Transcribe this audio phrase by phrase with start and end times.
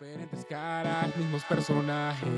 [0.00, 2.28] Diferentes caras, mismos personajes.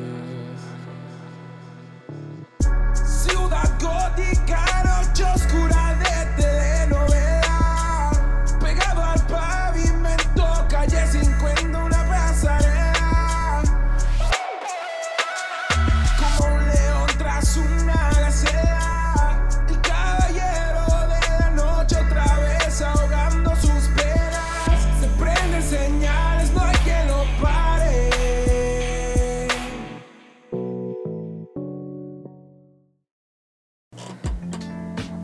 [2.92, 4.65] Ciudad gótica,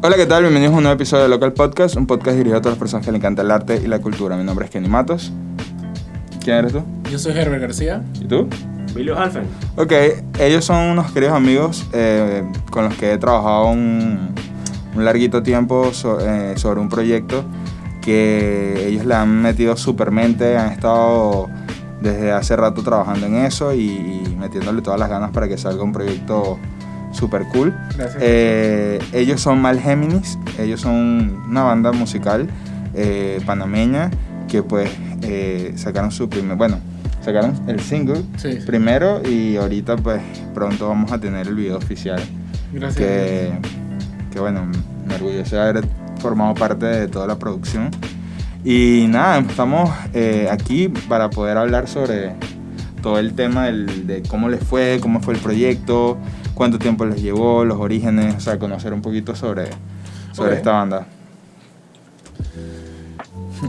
[0.04, 0.42] Hola, ¿qué tal?
[0.42, 3.06] Bienvenidos a un nuevo episodio de Local Podcast, un podcast dirigido a todas las personas
[3.06, 4.36] que le encanta el arte y la cultura.
[4.36, 5.32] Mi nombre es Kenny Matos.
[6.42, 6.82] ¿Quién eres tú?
[7.10, 8.02] Yo soy Herbert García.
[8.20, 8.48] ¿Y tú?
[8.90, 9.44] Emilio Halfen.
[9.76, 9.92] Ok,
[10.40, 14.30] ellos son unos queridos amigos eh, con los que he trabajado un,
[14.96, 17.44] un larguito tiempo so- eh, sobre un proyecto
[18.00, 21.48] que ellos le han metido super mente, han estado
[22.00, 23.82] desde hace rato trabajando en eso y,
[24.26, 26.58] y metiéndole todas las ganas para que salga un proyecto
[27.12, 27.74] super cool.
[28.20, 32.48] Eh, ellos son Mal Géminis, ellos son una banda musical
[32.94, 34.10] eh, panameña
[34.48, 34.90] que pues
[35.22, 36.78] eh, sacaron su primer, bueno,
[37.24, 38.58] sacaron el single Sí.
[38.66, 40.20] primero y ahorita pues
[40.54, 42.20] pronto vamos a tener el video oficial
[42.72, 42.96] Gracias.
[42.96, 43.52] que,
[44.32, 44.66] que bueno,
[45.06, 45.84] me orgulloso de haber
[46.20, 47.90] formado parte de toda la producción.
[48.64, 49.90] Y nada, estamos
[50.50, 52.32] aquí para poder hablar sobre
[53.02, 56.16] todo el tema del- de cómo les fue, cómo fue el proyecto,
[56.54, 59.68] cuánto tiempo les llevó, los orígenes, o sea, conocer un poquito sobre,
[60.32, 60.56] sobre Ok.
[60.58, 61.06] esta banda.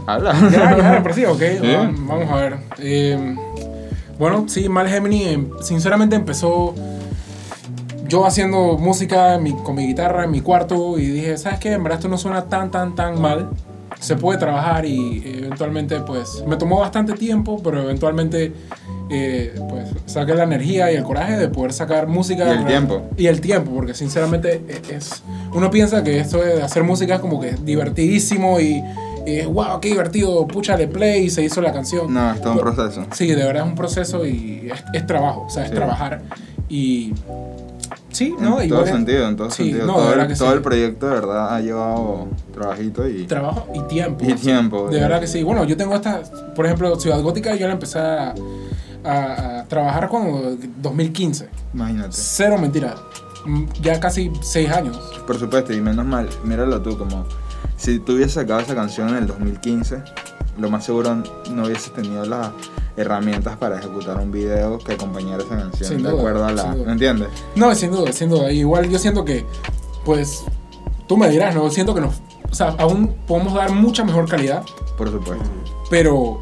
[0.06, 0.34] Habla.
[0.50, 1.38] Ya, ya, pero sí, ok.
[1.60, 1.74] Sí.
[1.74, 2.56] va- Vamos a ver.
[2.78, 3.36] Eh,
[4.18, 6.74] bueno, sí, Mal Gemini, em, sinceramente empezó
[8.08, 11.72] yo haciendo música mi- con mi guitarra en mi cuarto y dije, ¿sabes qué?
[11.72, 13.48] En verdad esto no suena tan, tan, tan mal.
[14.04, 18.52] Se puede trabajar y eventualmente, pues, me tomó bastante tiempo, pero eventualmente,
[19.10, 22.46] eh, pues, saqué la energía y el coraje de poder sacar música.
[22.52, 23.02] Y el tiempo.
[23.16, 25.22] Y el tiempo, porque sinceramente e- es...
[25.54, 28.82] Uno piensa que esto de hacer música es como que divertidísimo y,
[29.26, 32.12] y es, wow, qué divertido, púchale play y se hizo la canción.
[32.12, 33.06] No, es todo un proceso.
[33.12, 35.74] Sí, de verdad es un proceso y es, es trabajo, o sea, es Sí.
[35.76, 36.20] trabajar.
[36.68, 37.12] Y
[38.14, 38.60] sí, ¿no?
[38.60, 39.86] en Igual todo sentido, en todo Sí, sentido.
[39.86, 40.54] no, todo el, todo sí.
[40.56, 43.24] el proyecto de verdad ha llevado trabajito y...
[43.26, 44.24] Trabajo y tiempo.
[44.26, 44.88] Y tiempo.
[44.90, 45.42] De verdad que sí.
[45.42, 46.22] Bueno, yo tengo esta,
[46.54, 48.34] por ejemplo, Ciudad Gótica, yo la empecé a,
[49.04, 51.48] a- a trabajar cuando 2015.
[51.74, 52.10] Imagínate.
[52.12, 52.94] Cero mentira.
[53.44, 54.96] Mm, Ya casi seis años.
[55.26, 57.26] Por supuesto, y menos mal, míralo tú, como
[57.76, 60.02] si tú hubieses sacado esa canción en el 2015,
[60.58, 61.16] lo más seguro
[61.50, 62.50] no hubieses tenido las
[62.96, 66.74] herramientas para ejecutar un video que acompañara esa canción, Sin de duda, acuerdo a la...
[66.74, 67.28] ¿Me entiendes?
[67.56, 68.52] No, sin duda, sin duda.
[68.52, 69.44] Igual yo siento que,
[70.04, 70.44] pues,
[71.08, 71.68] tú me dirás, ¿no?
[71.70, 72.14] Siento que nos,
[72.50, 74.62] o sea, aún podemos dar mucha mejor calidad,
[74.96, 75.44] Por supuesto.
[75.90, 76.40] pero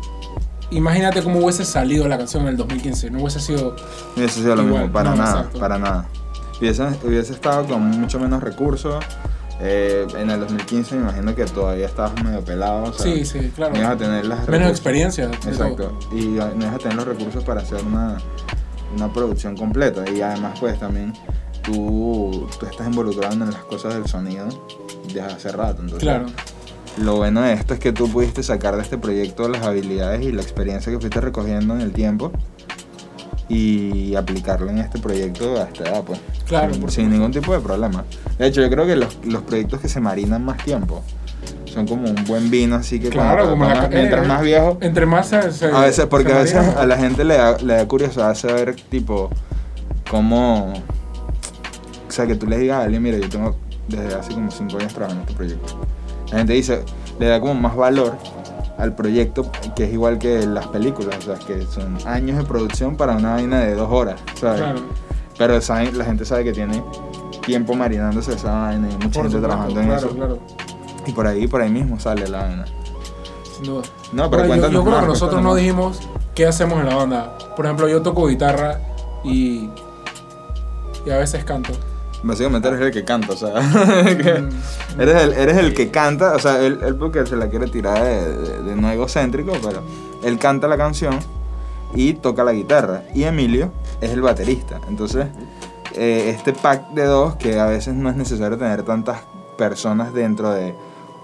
[0.70, 3.10] imagínate cómo hubiese salido la canción en el 2015.
[3.10, 3.70] No hubiese sido...
[3.70, 3.76] No
[4.18, 5.58] hubiese sido lo Igual, mismo, para no, nada, exacto.
[5.58, 6.08] para nada.
[6.60, 9.02] Hubiese, hubiese estado con mucho menos recursos.
[9.64, 12.82] Eh, en el 2015 me imagino que todavía estabas medio pelado.
[12.84, 13.72] O sea, sí, sí, claro.
[13.74, 15.26] No ibas a tener las Menos experiencia.
[15.46, 15.96] Exacto.
[16.10, 16.18] todo.
[16.18, 18.18] Y no vas a tener los recursos para hacer una,
[18.96, 20.04] una producción completa.
[20.10, 21.12] Y además, pues también
[21.62, 24.48] tú, tú estás involucrado en las cosas del sonido
[25.06, 25.80] desde hace rato.
[25.82, 26.26] Entonces, Claro.
[26.98, 30.32] lo bueno de esto es que tú pudiste sacar de este proyecto las habilidades y
[30.32, 32.32] la experiencia que fuiste recogiendo en el tiempo
[33.52, 36.18] y aplicarlo en este proyecto a esta edad, pues.
[36.46, 38.02] Claro, sin, ningún tipo de problema.
[38.38, 41.02] De hecho, yo creo que los, los proyectos que se marinan más tiempo
[41.66, 45.28] son como un buen vino, así que Claro, cuando- como mientras más viejo, Entre más
[45.28, 45.36] se...
[45.36, 48.74] a veces, porque se a veces a la gente le da, le da curiosidad saber,
[48.74, 49.28] tipo,
[50.10, 50.72] cómo.
[52.08, 53.56] O sea, que tú le digas a alguien, mira, yo tengo
[53.88, 55.74] desde hace como 5 años trabajando en este proyecto.
[56.30, 56.82] La gente dice,
[57.20, 58.16] le da como más valor
[58.82, 62.96] al proyecto, que es igual que las películas, o sea, que son años de producción
[62.96, 64.60] para una vaina de dos horas, ¿sabes?
[64.60, 64.80] Claro.
[65.38, 66.82] Pero saben- la gente sabe que tiene
[67.46, 70.08] tiempo marinándose esa vaina y mucha Por gente trabajando en eso.
[70.10, 70.38] claro.
[71.06, 72.64] Y por ahí, por ahí mismo sale la vaina.
[73.56, 73.82] Sin duda.
[74.12, 76.00] No, pero Bueno, yo, creo más, que nosotros no dijimos
[76.34, 77.38] qué hacemos en la banda.
[77.56, 78.80] Por ejemplo, yo toco guitarra
[79.24, 79.68] y,
[81.06, 81.72] y a veces canto.
[82.22, 86.38] Básicamente eres el que canta, o sea, Mm, eres, el, eres el que canta, o
[86.38, 89.82] sea, él, él porque se la quiere tirar de, de- de no egocéntrico, pero
[90.22, 91.18] él canta la canción
[91.94, 93.02] y toca la guitarra.
[93.14, 94.80] Y Emilio es el baterista.
[94.88, 95.26] Entonces,
[95.94, 99.18] eh, este pack de dos, que a veces no es necesario tener tantas
[99.58, 100.74] personas dentro de,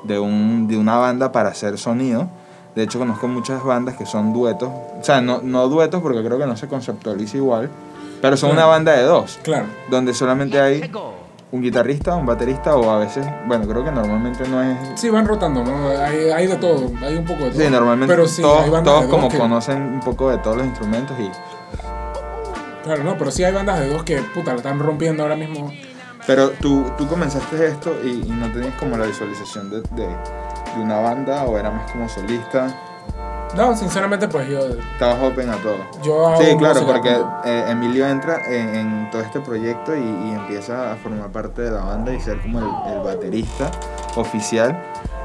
[0.04, 2.28] de, un, de una banda para hacer sonido.
[2.74, 4.68] De hecho, conozco muchas bandas que son duetos.
[5.00, 7.70] O sea, no, no duetos porque creo que no se conceptualiza igual.
[8.20, 9.66] Pero son una banda de dos Claro.
[9.90, 10.90] donde solamente hay
[11.50, 14.76] un guitarrista, un baterista o a veces, bueno, creo que normalmente no es...
[15.00, 15.88] Sí, van rotando, ¿no?
[15.88, 17.62] Hay, hay de todo, hay un poco de todo.
[17.62, 21.30] Sí, normalmente pero sí, todos, como que- conocen un poco de todos los instrumentos y...
[22.84, 25.72] Claro, no, pero sí hay bandas de dos que, puta, la están rompiendo ahora mismo.
[26.26, 30.80] Pero tú, tú comenzaste esto y, y no tenías como la visualización de, de, de
[30.82, 32.68] una banda o era más como solista.
[33.56, 34.58] No, sinceramente, pues yo,
[34.92, 35.78] Estabas open a todo.
[36.02, 40.92] yo Sí, claro, porque eh, Emilio entra en, en todo este proyecto y, y empieza
[40.92, 43.70] a formar parte de la banda y ser como el, el baterista
[44.16, 44.78] oficial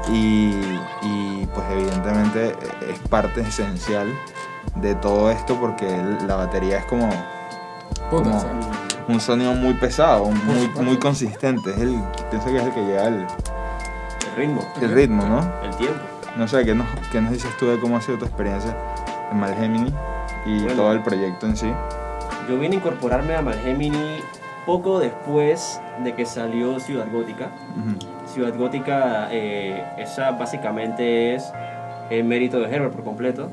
[0.08, 0.54] y,
[1.02, 4.08] y, pues evidentemente eh, es parte esencial
[4.76, 5.86] de todo esto porque
[6.26, 7.08] la batería es como
[8.10, 11.70] Puta, como- un sonido muy pesado, muy, muy consistente.
[11.72, 13.14] Es el, pienso que es el que lleva el,
[14.30, 15.40] El ritmo, el ritmo, ¿no?
[15.62, 16.00] el tiempo.
[16.36, 18.74] No sé, ¿qué nos, qué nos dices tú de cómo ha sido tu experiencia
[19.30, 19.92] en Malgemini
[20.46, 20.74] y Bueno.
[20.74, 21.70] todo el proyecto en sí?
[22.48, 24.18] Yo vine a incorporarme a Malgemini
[24.66, 27.48] poco después de que salió Ciudad Gótica.
[28.26, 31.52] Ciudad Gótica, eh, esa básicamente es
[32.10, 33.48] el mérito de Herbert por completo.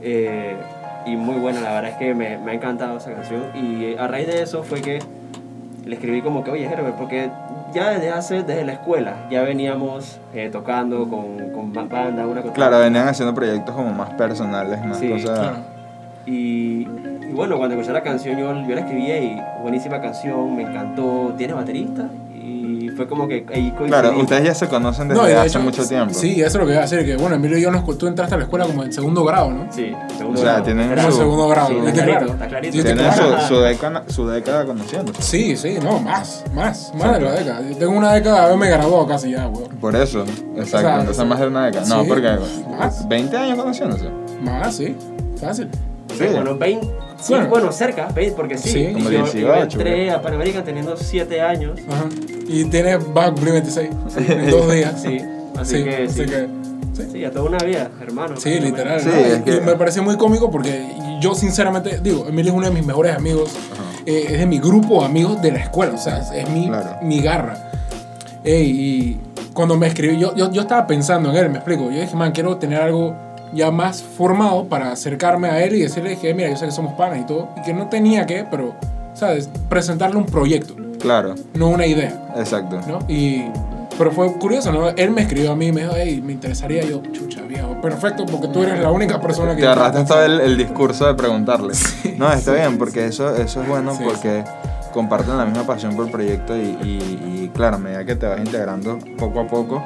[0.00, 0.56] Eh,
[1.04, 3.42] y muy buena, la verdad es que me, me ha encantado esa canción.
[3.54, 4.98] Y a raíz de eso fue que
[5.86, 7.30] le escribí como que, oye Herbert, porque
[7.72, 12.42] ya desde hace, desde la escuela, ya veníamos eh, tocando con, con ba- banda, una
[12.42, 12.52] cosa.
[12.54, 15.38] Claro, venían haciendo proyectos como más personales, más Sí, cosas.
[15.38, 15.56] claro.
[16.26, 20.62] Y, y bueno, cuando escuché la canción, yo, yo la escribí y buenísima canción, me
[20.62, 21.32] encantó.
[21.38, 22.08] ¿Tiene baterista?
[22.96, 23.88] Y fue como que ahí coincidimos.
[23.88, 26.14] Claro, ustedes ya se conocen desde No, de hace hecho, mucho tiempo.
[26.14, 28.06] Sí, eso es lo que iba a decir, que bueno, Emilio y yo, nos, tú
[28.06, 29.70] entraste a la escuela como en segundo grado, ¿no?
[29.70, 30.64] Sí, O segundo sea, grado.
[30.64, 31.68] tienen Como su- segundo grado.
[31.68, 32.32] Sí, está clarito, Claro.
[32.32, 32.72] está clarito.
[32.82, 35.22] Tienen su, su, década, su década conociéndose.
[35.22, 37.60] Sí, sí, no, más, más, más de la década.
[37.68, 39.68] Yo tengo una década de haberme graduado casi ya, weón.
[39.80, 40.24] Por eso,
[40.56, 40.78] exacto.
[40.88, 41.86] sea, entonces más de una década.
[41.86, 42.30] No, sí, porque
[42.78, 43.06] más.
[43.08, 44.08] 20 años conociéndose.
[44.42, 44.96] Más, sí,
[45.40, 45.68] fácil.
[46.16, 46.24] Sí.
[46.32, 46.86] Bueno, 20,
[47.20, 47.48] sí, Bueno.
[47.48, 48.70] bueno, cerca, 20, porque sí.
[48.70, 48.90] Sí.
[48.94, 51.78] Como yo, 18, yo entré a Panamérica teniendo 7 años.
[51.90, 52.04] Ajá.
[52.48, 53.90] Y tiene cumplir 26
[54.28, 55.00] en dos días.
[55.02, 55.18] Sí,
[55.58, 56.26] así Sí, que así sí.
[56.26, 56.48] que,
[56.94, 57.02] sí.
[57.12, 58.36] Sí, a toda una vida, hermano.
[58.38, 59.00] Sí, literal.
[59.00, 59.14] Sí, ¿no?
[59.16, 60.86] Es que- Y me pareció muy cómico porque
[61.20, 63.50] yo sinceramente, digo, Emilio es uno de mis mejores amigos,
[64.06, 66.98] eh, es de mi grupo de amigos de la escuela, o sea, es mi, Claro.
[67.02, 67.70] mi garra.
[68.44, 69.20] Ey, y
[69.52, 72.32] cuando me escribí, yo, yo, yo estaba pensando en él, me explico, yo dije, man,
[72.32, 73.14] quiero tener algo
[73.52, 76.92] ya más formado para acercarme a él y decirle que, mira, yo sé que somos
[76.94, 78.74] panas y todo, y que no tenía que, pero,
[79.16, 79.48] ¿sabes?
[79.68, 82.32] Presentarle un proyecto, Claro, no una idea.
[82.36, 82.80] exacto.
[82.86, 82.98] ¿no?
[83.08, 83.44] Y,
[83.98, 84.88] pero fue curioso, ¿no?
[84.90, 88.26] Él me escribió a mí y me dijo, hey, me interesaría yo, chucha, viejo, perfecto,
[88.26, 89.62] porque tú eres la única persona que...
[89.62, 91.72] Te agarraste todo el, el discurso de preguntarle.
[92.18, 94.44] no, está bien, porque eso, eso es bueno Sí, porque
[94.92, 98.26] comparten la misma pasión por el proyecto y, y- y, claro, a medida que te
[98.26, 99.82] vas integrando poco a poco,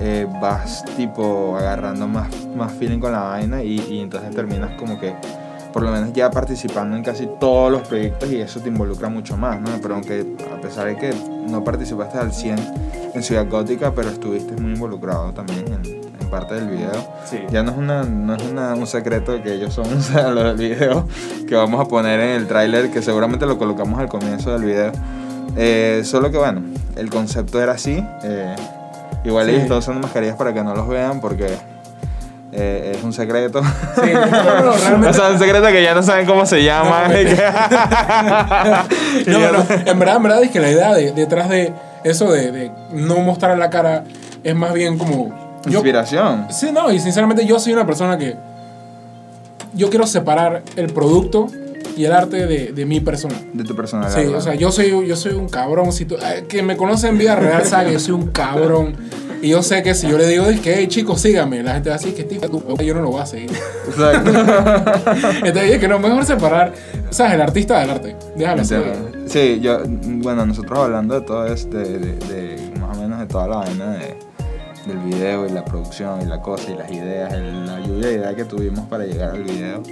[0.00, 4.98] eh, vas tipo agarrando más, más feeling con la vaina y, y entonces terminas como
[5.00, 5.14] que
[5.76, 9.36] por lo menos ya participando en casi todos los proyectos y eso te involucra mucho
[9.36, 9.68] más, ¿no?
[9.82, 11.14] Pero aunque a pesar de que
[11.50, 12.56] no participaste al 100
[13.12, 15.84] en Ciudad Gótica, pero estuviste muy involucrado también en,
[16.18, 16.92] en parte del video.
[17.26, 17.40] Sí.
[17.50, 20.44] Ya no es, una, no es una- un secreto que ellos son o sea, lo
[20.44, 21.06] del video
[21.46, 24.92] que vamos a poner en el tráiler, que seguramente lo colocamos al comienzo del video.
[25.58, 26.62] Eh, solo que bueno,
[26.96, 28.02] el concepto era así.
[28.24, 28.56] eh,
[29.24, 29.50] igual Sí.
[29.50, 31.48] ellos están usando mascarillas para que no los vean porque
[32.58, 33.62] eh, es un secreto.
[33.62, 34.20] Sí, no,
[34.62, 35.12] no, o realmente...
[35.14, 37.08] sea, un secreto que ya no saben cómo se llama.
[37.08, 37.36] No, que-
[39.30, 41.72] No, ya no, no- en verdad, en verdad es que la idea de- detrás de
[42.04, 44.04] eso de, de no mostrar la cara
[44.42, 45.46] es más bien como...
[45.66, 46.46] Yo, Inspiración.
[46.50, 48.36] sí, no, y sinceramente yo soy una persona que...
[49.74, 51.48] Yo quiero separar el producto
[51.96, 53.34] y el arte de, de mi persona.
[53.52, 54.20] De tu personalidad.
[54.20, 55.92] Sí, o sea, yo soy, yo soy un cabrón.
[55.92, 58.94] Si tú, eh, que me conoce en vida real sabe que yo soy un cabrón.
[59.42, 61.90] Y yo sé que si yo le digo, es que, hey, chicos, síganme, la gente
[61.90, 63.50] va a decir que yo no lo voy a seguir.
[63.86, 64.30] Exacto.
[65.44, 66.72] Entonces, es que no, mejor separar,
[67.10, 67.34] ¿sabes?
[67.34, 68.16] El artista del arte.
[68.34, 68.74] Déjalo así.
[69.26, 73.26] Sí, yo, bueno, nosotros hablando de todo esto, de, de- de más o menos de
[73.26, 74.16] toda la vaina de-
[74.86, 78.14] del video y la producción y la cosa y las ideas, el- la lluvia de
[78.14, 79.82] ideas que tuvimos para llegar al video.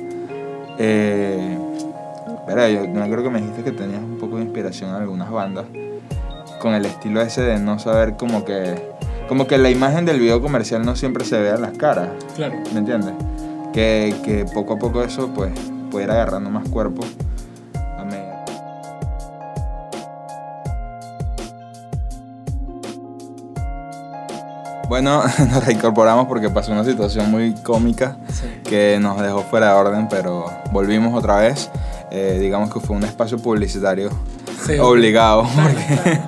[0.78, 1.56] Eh,
[2.46, 5.30] pero yo me acuerdo que me dijiste que tenías un poco de inspiración en algunas
[5.30, 5.66] bandas
[6.60, 8.92] con el estilo ese de no saber como que
[9.28, 12.08] como que la imagen del video comercial no siempre se ve a las caras.
[12.36, 12.56] Claro.
[12.72, 13.14] ¿Me entiendes?
[13.72, 15.50] Que, que poco a poco eso pues
[15.90, 17.02] puede ir agarrando más cuerpo.
[24.88, 28.46] Bueno, nos reincorporamos porque pasó una situación muy cómica Sí.
[28.64, 31.70] que nos dejó fuera de orden, pero volvimos otra vez.
[32.16, 34.08] Eh, digamos que fue un espacio publicitario
[34.64, 34.78] Sí.
[34.78, 36.20] obligado, porque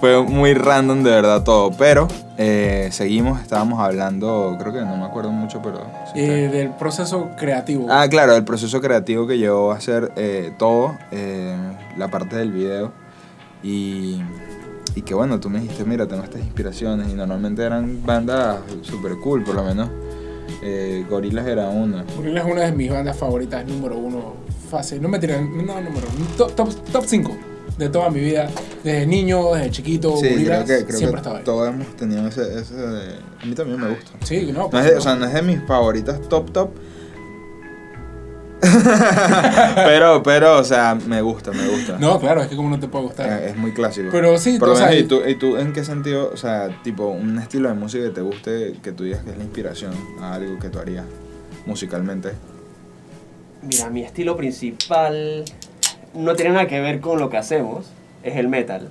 [0.00, 1.70] fue muy random de verdad todo.
[1.78, 5.80] Pero eh, seguimos, estábamos hablando, creo que no me acuerdo mucho, pero...
[6.14, 7.86] Eh, del proceso creativo.
[7.90, 11.56] Ah, claro, el proceso creativo que llevó a hacer eh, todo, eh,
[11.96, 12.92] la parte del video.
[13.62, 14.20] Y,
[14.94, 19.12] y que bueno, tú me dijiste, mira, tengo estas inspiraciones y normalmente eran bandas super
[19.22, 19.88] cool, por lo menos
[20.62, 22.04] eh, Gorillaz era una.
[22.16, 24.34] Gorillaz es una de mis bandas favoritas, número uno,
[24.70, 25.02] fácil.
[25.02, 27.36] No me tiran, no, número top, top, top 5
[27.78, 28.48] de toda mi vida.
[28.84, 31.44] Desde niño, desde chiquito, Sí, creo Gorillaz que, creo siempre que estaba ahí.
[31.44, 34.12] todos hemos tenido ese, ese de- A mí también me gusta.
[34.24, 34.98] Sí, no, No pues, es no.
[34.98, 36.70] o sea, no es de mis favoritas top top.
[39.74, 41.98] pero, pero, o sea, me gusta, me gusta.
[41.98, 43.26] No, claro, es que como no te puede gustar.
[43.42, 44.08] Eh, es muy clásico.
[44.12, 47.06] Pero sí, Por lo menos, ¿y tú, ¿y tú en qué sentido, o sea, tipo,
[47.06, 50.34] un estilo de música que te guste, que tú digas que es la inspiración a
[50.34, 51.06] algo que tú harías
[51.66, 52.32] musicalmente?
[53.62, 55.44] Mira, mi estilo principal
[56.14, 57.86] no tiene nada que ver con lo que hacemos,
[58.22, 58.88] es el metal.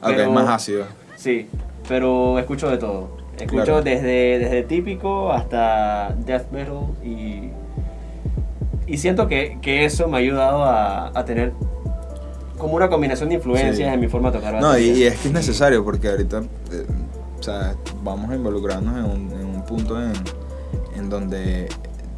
[0.00, 0.84] Aunque Pero- es más ácido.
[1.16, 1.48] Sí,
[1.88, 3.18] pero escucho de todo.
[3.38, 3.82] Escucho Claro.
[3.82, 7.50] desde, desde típico hasta death metal y,
[8.86, 11.52] y siento que, que eso me ha ayudado a, a tener
[12.58, 13.82] como una combinación de influencias Sí.
[13.82, 16.40] en mi forma de tocar No, y, es que es necesario porque ahorita,
[16.72, 16.86] eh,
[17.38, 20.12] o sea, vamos a involucrarnos en un, en un punto en,
[20.96, 21.68] en donde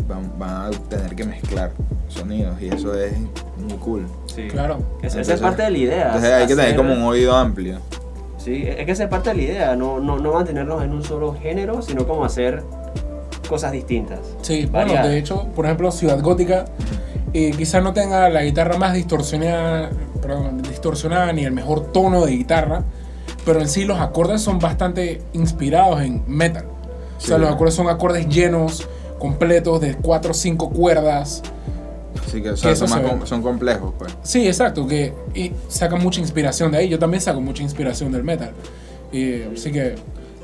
[0.09, 1.73] van, van a tener que mezclar
[2.09, 3.13] sonidos y eso es
[3.59, 4.07] muy cool.
[4.27, 4.49] Sí.
[4.49, 4.79] Claro.
[5.03, 6.07] Es- esa es parte de la idea.
[6.07, 7.79] Entonces hay que tener como un oído amplio.
[8.39, 11.05] Sí, es que esa es parte de la idea, no, no, no mantenernos en un
[11.05, 12.63] solo género, sino como hacer
[13.49, 14.19] cosas distintas.
[14.43, 15.09] Sí, bueno, variadas.
[15.11, 16.65] de hecho, por ejemplo, Ciudad Gótica
[17.35, 19.91] eh, quizás no tenga la guitarra más distorsionada,
[20.21, 22.83] perdón, distorsionada ni el mejor tono de guitarra,
[23.45, 26.67] pero en sí los acordes son bastante inspirados en metal.
[27.17, 27.43] O sea, Sí.
[27.43, 28.89] los acordes son acordes llenos,
[29.23, 31.43] completos, de cuatro o cinco cuerdas.
[32.27, 34.13] Así que, o sea, Que eso son, com- son complejos, pues.
[34.23, 36.89] Sí, exacto, que y sacan mucha inspiración de ahí.
[36.89, 38.51] Yo también saco mucha inspiración del metal.
[39.13, 39.95] Y, así que,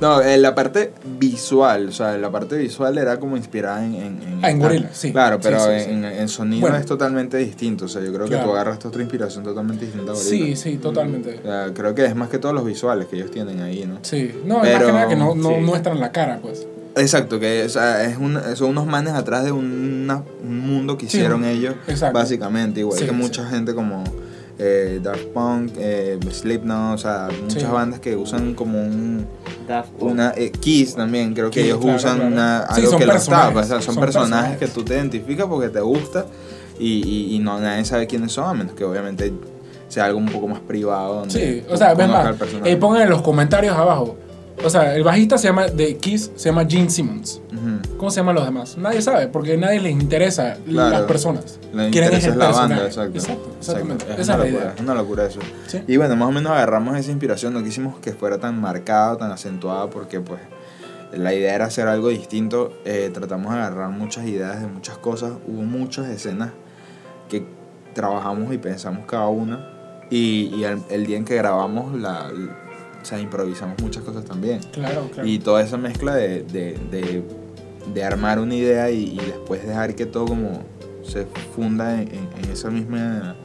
[0.00, 3.94] No, en la parte visual, o sea, la parte visual era como inspirada en...
[3.96, 5.10] En, en, Ah, en Gorillaz, sí.
[5.12, 6.76] Claro, Sí, pero sí, en, en sonido Bueno.
[6.76, 7.86] es totalmente distinto.
[7.86, 8.44] O sea, yo creo que Claro.
[8.46, 10.30] tú agarraste otra inspiración totalmente distinta a Gorillaz.
[10.30, 11.40] sí, sí, totalmente.
[11.40, 13.98] O sea, creo que es más que todos los visuales que ellos tienen ahí, ¿no?
[14.02, 15.54] Sí, no, es más Pero- que nada que no, no sí.
[15.62, 16.64] muestran la cara, pues.
[16.98, 21.08] Exacto, que o sea, es un, son unos manes atrás de una- un mundo que
[21.08, 22.18] Sí, hicieron ellos, exacto.
[22.18, 23.16] básicamente, igual Sí, que sí.
[23.16, 24.04] mucha gente como
[24.60, 27.68] eh, Daft Punk, eh, Slipknot, o sea, muchas Sí.
[27.70, 29.24] bandas que usan como un,
[29.68, 30.10] Daft Punk.
[30.10, 32.32] una eh, Kiss también, creo que Kiss, ellos claro, usan claro.
[32.32, 34.58] una, Sí, algo son que los tapa, o sea, son, son personajes, personajes.
[34.58, 36.26] que tú te identificas porque te gusta
[36.76, 39.32] y, y, y no nadie sabe quiénes son, a menos que obviamente
[39.86, 41.20] sea algo un poco más privado.
[41.20, 42.72] Donde Sí, o sea, conozca más, al personaje.
[42.72, 44.16] eh, pongan en los comentarios abajo.
[44.64, 47.40] O sea, el bajista se llama, de Kiss, se llama Gene Simmons.
[47.52, 47.96] Ujú.
[47.96, 48.76] ¿Cómo se llaman los demás?
[48.76, 50.90] Nadie sabe, porque a nadie les interesa Claro.
[50.90, 51.60] las personas.
[51.72, 52.74] Le Quieren interesa es la personaje.
[52.74, 53.18] banda, exacto.
[53.18, 54.04] Exacto, exactamente.
[54.04, 54.20] Exacto.
[54.22, 55.40] Es Esa una es locura, es una locura eso.
[55.68, 55.80] Sí.
[55.86, 59.30] Y bueno, más o menos agarramos esa inspiración, no quisimos que fuera tan marcada, tan
[59.30, 60.40] acentuada, porque pues
[61.12, 62.72] la idea era hacer algo distinto.
[62.84, 65.32] Eh, tratamos de agarrar muchas ideas de muchas cosas.
[65.46, 66.50] Hubo muchas escenas
[67.28, 67.46] que
[67.94, 69.72] trabajamos y pensamos cada una.
[70.10, 72.30] Y, y el, el día en que grabamos, la,
[73.00, 74.60] o sea, improvisamos muchas cosas también.
[74.72, 75.28] Claro, claro.
[75.28, 77.22] Y toda esa mezcla de, de, de,
[77.94, 80.62] de armar una idea y, y después dejar que todo como
[81.02, 83.36] se funda en, en- en esa misma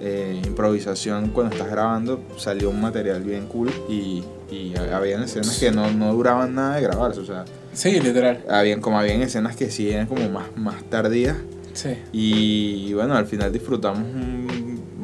[0.00, 5.70] eh, improvisación cuando estás grabando, salió un material bien cool y, y habían escenas que
[5.70, 8.44] no, no duraban nada de grabarse, o sea, Sí, literal.
[8.50, 11.36] habían, como habían escenas que sí eran como más, más tardías
[11.72, 11.96] Sí.
[12.12, 14.41] y bueno, al final disfrutamos un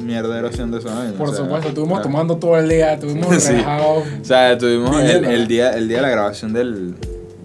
[0.09, 0.89] mierdero haciendo eso.
[1.17, 3.51] Por supuesto, estuvimos tomando todo el día, estuvimos Sí.
[3.51, 6.95] relajados O sea, tuvimos el, día, el día de la grabación del...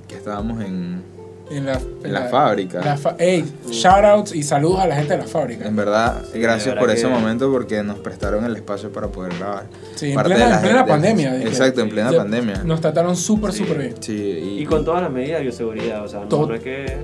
[0.09, 1.03] que estábamos en,
[1.51, 2.81] en la, en la fábrica.
[2.83, 5.67] la fa- Ey, shoutouts y saludos a la gente de la fábrica.
[5.69, 9.35] En verdad, Sí, gracias por ese que- momento porque nos prestaron el espacio para poder
[9.39, 9.67] grabar.
[9.95, 11.35] Sí, en plena, de la en plena gente- pandemia.
[11.35, 11.49] dije.
[11.49, 12.63] Exacto, en plena pandemia.
[12.65, 13.59] Nos trataron súper, Sí.
[13.59, 13.95] súper bien.
[14.01, 14.13] Sí,
[14.59, 16.97] y, Y con todas las medidas de bioseguridad, o sea, no es que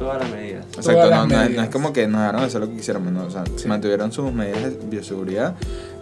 [0.00, 0.64] todas las medidas.
[0.66, 1.64] Exacto, todas no, las no es, no medidas.
[1.66, 3.68] es como que nos dejaron hacer lo que quisiéramos, no, o sea, Sí.
[3.68, 5.54] mantuvieron sus medidas de bioseguridad,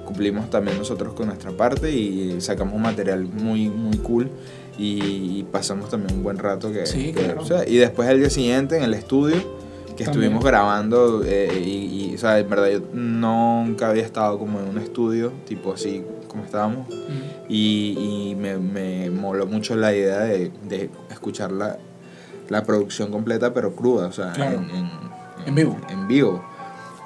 [0.07, 4.31] cumplimos también nosotros con nuestra parte y sacamos un material muy, muy cool
[4.79, 7.43] y, y pasamos también un buen rato que, Sí, que- claro.
[7.43, 9.35] o sea, y después el día siguiente en el estudio
[9.97, 10.09] que También.
[10.31, 14.69] estuvimos grabando eh, y, y, o sea, en verdad yo nunca había estado como en
[14.69, 17.49] un estudio tipo así como estábamos Mm.
[17.49, 21.79] y, y me, me moló mucho la idea de, de escuchar la,
[22.49, 24.59] la producción completa pero cruda, o sea, Claro.
[24.59, 24.91] en, en-
[25.47, 25.77] En vivo.
[25.89, 26.45] En vivo.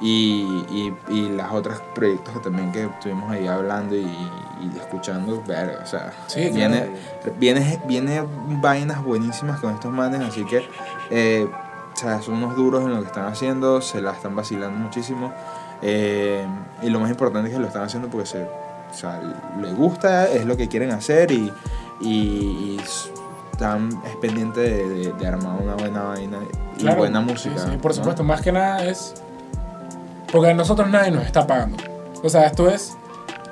[0.01, 5.41] Y, y, y las otras proyectos que también que estuvimos ahí hablando y, y escuchando,
[5.47, 6.55] verga, o sea, Sí, claro.
[6.57, 6.91] viene,
[7.39, 8.25] viene, viene
[8.61, 10.67] vainas buenísimas con estos manes, así que
[11.11, 11.47] eh,
[11.95, 15.33] o sea, son unos duros en lo que están haciendo, se la están vacilando muchísimo.
[15.83, 16.45] eh,
[16.83, 19.21] y lo más importante es que lo están haciendo porque se, o sea,
[19.61, 21.53] les gusta, es lo que quieren hacer y,
[22.01, 22.81] y, y
[23.53, 26.39] están es pendiente de, de- de armar una buena vaina
[26.77, 27.59] y Claro, buena música.
[27.59, 27.97] sí, por ¿no?
[27.97, 29.15] supuesto, más que nada es.
[30.33, 31.77] Porque a nosotros nadie nos está pagando.
[32.23, 32.97] O sea, esto es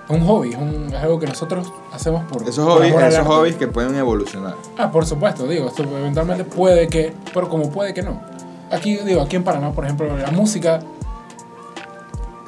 [0.08, 2.42] un hobby, es, un- es algo que nosotros hacemos por.
[2.48, 4.54] Esos por hobbies, esos hobbies que pueden evolucionar.
[4.78, 8.20] Ah, por supuesto, digo, esto eventualmente puede que, pero como puede que no.
[8.70, 10.80] Aquí, digo, aquí en Panamá, por ejemplo, la música,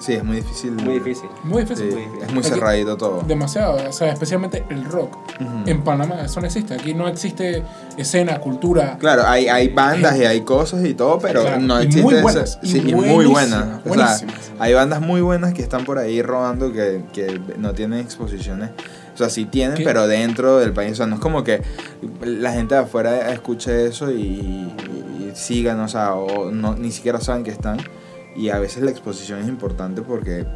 [0.05, 0.73] Sí, es muy difícil.
[0.73, 1.29] Muy difícil.
[1.45, 2.09] muy Sí, difícil.
[2.27, 3.23] es muy cerradito todo.
[3.23, 5.17] Demasiado, o sea, especialmente el rock.
[5.41, 5.63] Ujú.
[5.71, 6.75] En Panamá eso no existe.
[6.75, 7.63] Aquí no existe
[7.97, 8.97] escena, cultura.
[8.99, 12.15] Claro, hay, hay bandas y hay cosas y todo, pero Claro, no y existe muy
[12.15, 13.81] esa- buenas, y sí, y muy buenas.
[13.87, 14.17] O sea,
[14.59, 18.71] hay bandas muy buenas que están por ahí rodando que, que no tienen exposiciones.
[19.15, 19.85] O sea, sí tienen, ¿Qué?
[19.85, 20.93] pero dentro del país.
[20.93, 21.63] O sea, no es como que
[22.25, 27.21] la gente de afuera escuche eso y, y sigan, o sea, o no, ni siquiera
[27.21, 27.79] saben que están.
[28.37, 30.47] Y a veces la exposición es importante porque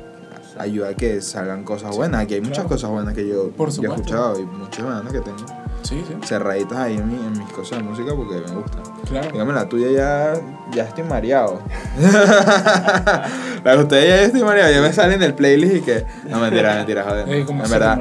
[0.59, 2.23] ayuda a que salgan cosas buenas.
[2.23, 5.21] Aquí hay muchas cosas buenas que yo, Por yo he escuchado y muchas bandas que
[5.21, 5.39] tengo
[5.83, 8.83] Sí, sí, cerraditas ahí en, mi- en mis cosas de música porque me gustan.
[9.09, 9.31] claro.
[9.31, 10.35] Dígame, la tuya ya,
[10.73, 11.61] ya estoy mareado.
[13.65, 14.73] la de ustedes ya estoy mareado.
[14.73, 16.07] Ya me sale en el playlist y que.
[16.29, 17.29] No, mentira, mentira, joder.
[17.29, 18.01] En verdad,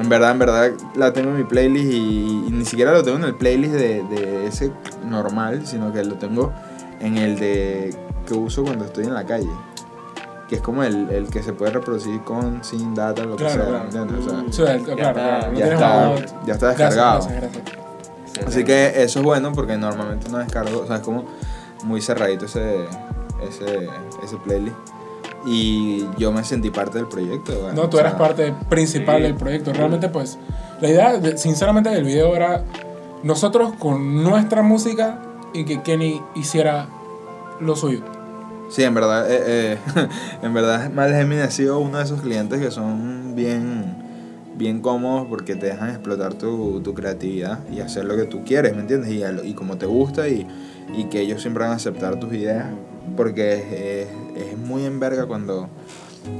[0.00, 3.18] en verdad, en verdad la tengo en mi playlist y, y ni siquiera lo tengo
[3.18, 4.72] en el playlist de, de ese
[5.04, 6.52] normal, sino que lo tengo
[7.00, 7.94] en el de
[8.30, 9.50] que uso cuando estoy en la calle.
[10.48, 13.54] Que es como el, el que se puede reproducir con, sin data, lo que sea,
[13.66, 13.78] claro.
[13.78, 14.26] ¿me entiendes?
[14.26, 15.50] O sea, Sí, el- Ya claro, está, claro.
[15.50, 17.20] no ya está, ya descargado.
[17.28, 18.46] gracias, gracias.
[18.46, 21.24] Así que eso es bueno porque normalmente no descargo, o sea, es como
[21.84, 22.84] muy cerradito ese,
[23.48, 23.88] ese,
[24.24, 24.76] ese playlist.
[25.46, 27.52] Y yo me sentí parte del proyecto.
[27.60, 29.22] bueno, No, tú o eras sea, parte principal sí.
[29.22, 29.72] del proyecto.
[29.72, 30.38] Realmente, pues,
[30.80, 32.64] la idea, de- sinceramente, del video era
[33.22, 35.20] nosotros con nuestra música
[35.54, 36.88] y que Kenny hiciera
[37.60, 38.00] lo suyo.
[38.70, 39.78] Sí, en verdad, eh, eh,
[40.42, 43.84] en verdad, Mal Gemini ha sido uno de esos clientes que son bien,
[44.56, 48.74] bien cómodos porque te dejan explotar tu, tu creatividad y hacer lo que tú quieres,
[48.74, 49.10] ¿me entiendes?
[49.10, 50.46] Y, y como te gusta y,
[50.96, 52.66] y que ellos siempre van a aceptar tus ideas
[53.16, 54.08] porque es, es-
[54.52, 55.68] es muy en verga cuando,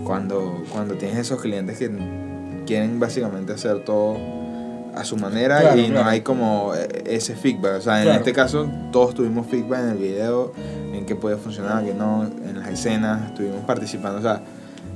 [0.04, 1.90] cuando, cuando tienes esos clientes que
[2.66, 4.16] quieren básicamente hacer todo
[4.94, 7.79] a su manera Claro, y no hay como eh, ese feedback.
[7.79, 8.18] O sea, en Claro.
[8.18, 10.53] este caso todos tuvimos feedback en el video,
[10.92, 14.18] en qué puede funcionar, que no, en las escenas, estuvimos participando.
[14.18, 14.42] O sea,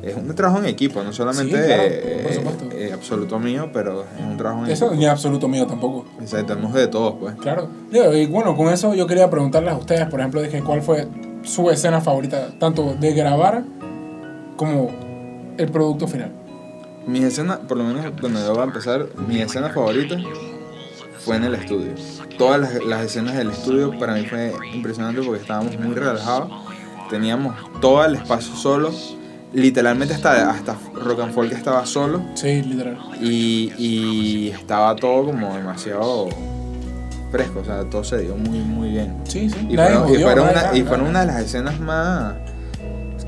[0.02, 2.40] es un trabajo en equipo, no solamente Sí, eh,
[2.72, 5.00] eh, absoluto mío, pero es un trabajo en Eso equipo.
[5.00, 6.04] ni absoluto mío tampoco.
[6.46, 7.34] Tenemos de todos, pues.
[7.36, 7.68] Claro.
[7.90, 11.08] Y bueno, con eso yo quería preguntarles a ustedes, por ejemplo, dije, ¿cuál fue
[11.42, 13.64] su escena favorita, tanto de grabar
[14.56, 14.90] como
[15.56, 16.32] el producto final?
[17.06, 20.16] Mi escena, por lo menos cuando yo voy a empezar, mi escena favorita
[21.20, 21.92] fue en el estudio.
[22.38, 26.50] Todas las, las escenas del estudio para mí fue impresionante porque estábamos muy relajados.
[27.10, 28.90] Teníamos todo el espacio solo.
[29.52, 32.22] Literalmente hasta, hasta Rock and Folk estaba solo.
[32.34, 32.98] Sí, literal.
[33.20, 36.28] Y, y estaba todo como demasiado
[37.30, 37.60] fresco.
[37.60, 39.16] O sea, todo se dio muy, muy bien.
[39.24, 39.66] Sí, sí.
[39.70, 42.34] Y fueron, y fueron una, y fueron una de las escenas más...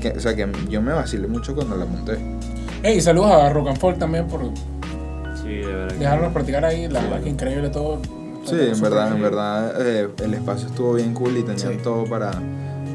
[0.01, 2.17] que- o sea, que yo me vacilé mucho cuando la monté.
[2.83, 4.41] Ey, saludos a Rock and Folk también por
[5.41, 5.87] Sí, de verdad.
[5.89, 6.87] que- dejarnos practicar ahí.
[6.87, 7.99] La verdad que increíble todo.
[8.45, 11.79] Sí, en verdad, en verdad eh, el espacio estuvo bien cool y tenían Sí.
[11.83, 12.31] todo para,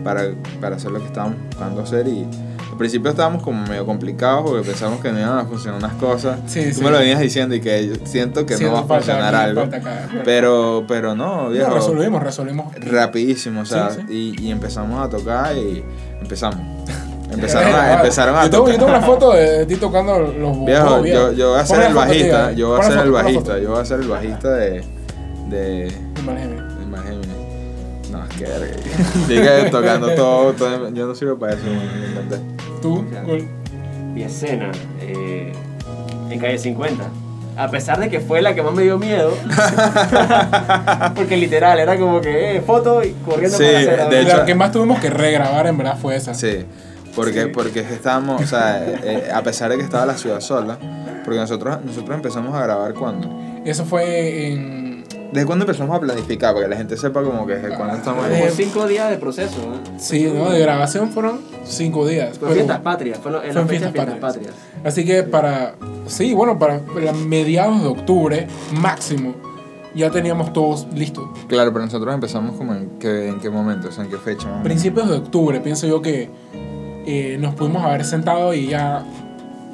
[0.02, 0.22] para,
[0.60, 2.26] para hacer lo que estábamos buscando hacer y
[2.70, 6.38] al principio estábamos como medio complicados porque pensamos que no iban a funcionar unas cosas.
[6.46, 6.84] Sí, Tú sí.
[6.84, 9.44] me lo venías diciendo y que yo siento que Sí, no va a funcionar aquí,
[9.44, 9.60] algo.
[9.62, 10.08] falta acá.
[10.24, 11.74] Pero, pero no, No, viejo.
[11.74, 12.74] resolvimos, resolvimos.
[12.76, 14.00] rapidísimo, o sea, Sí,
[14.38, 15.84] Y, y empezamos a tocar y
[16.22, 16.60] empezamos.
[17.32, 18.86] Empezaron a, empezaron a yo, tengo, yo tocar.
[18.86, 22.52] tengo una foto de ti tocando los Viejo, yo, yo voy a ser el bajista,
[22.52, 24.84] yo voy a ser el bajista, yo voy a ser el bajista de,
[25.48, 25.92] de.
[28.10, 28.66] No, es que verga.
[29.26, 32.38] Sigue tocando todo, todo, yo no sirvo para eso, me encanté.
[32.82, 33.04] Tú.
[34.12, 35.52] Mi escena eh,
[36.30, 37.02] en calle 50.
[37.56, 39.32] A pesar de que fue la que más me dio miedo.
[41.14, 44.08] porque literal, era como que eh, foto y corriendo Sí, por la acera.
[44.08, 46.34] de hecho- la que más tuvimos que regrabar en verdad fue esa.
[46.34, 46.64] Sí,
[47.14, 50.78] porque, porque estábamos, o sea, eh, a pesar de que estaba la ciudad sola,
[51.24, 53.28] porque nosotros, nosotros empezamos a grabar cuando.
[53.64, 55.04] Eso fue en.
[55.32, 56.52] ¿Desde cuándo empezamos a planificar?
[56.52, 58.50] Para que la gente sepa como que desde cuándo estamos ahí.
[58.54, 59.56] cinco días de proceso.
[59.56, 59.90] ¿eh?
[59.98, 60.50] Sí, ¿no?
[60.50, 62.38] De grabación fueron cinco días.
[62.38, 63.18] Fue fiestas patrias.
[63.18, 64.54] Fue en las fiestas fiestas patrias.
[64.84, 65.74] Así que para.
[66.06, 66.82] Sí, bueno, para
[67.26, 69.34] mediados de octubre, máximo,
[69.94, 71.24] ya teníamos todos listos.
[71.48, 74.62] Claro, pero nosotros empezamos como en qué, en qué momento, o sea, en qué fecha.
[74.62, 76.28] Principios de octubre, pienso yo que
[77.06, 79.04] eh, nos pudimos haber sentado y ya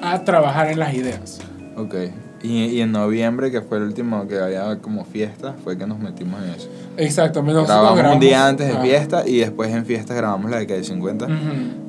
[0.02, 1.40] a trabajar en las ideas.
[1.76, 1.94] Ok.
[2.40, 5.98] Y, y en noviembre, que fue el último que había como fiesta, fue que nos
[5.98, 6.68] metimos en eso.
[6.96, 7.54] Exactamente.
[7.54, 10.58] nosotros grabamos un grabamos- día antes de ah, fiesta y después en fiesta grabamos la
[10.58, 11.32] de Calle 50, ujú.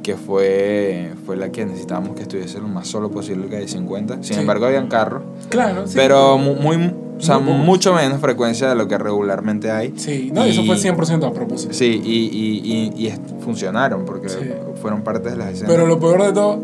[0.02, 4.16] que fue, fue la que necesitábamos que estuviese lo más solo posible Calle 50.
[4.16, 4.40] Sin Sí.
[4.40, 5.94] embargo, habían carros, Claro, sí.
[5.96, 6.78] pero mu- muy,
[7.20, 9.94] o sea, Muy mucho menos frecuencia de lo que regularmente hay.
[9.98, 11.74] Sí, no, eso fue Y- 100% a propósito.
[11.74, 14.38] Sí, y, y, y, y funcionaron porque Sí.
[14.82, 15.70] fueron parte de las escenas.
[15.72, 16.60] Pero lo peor de todo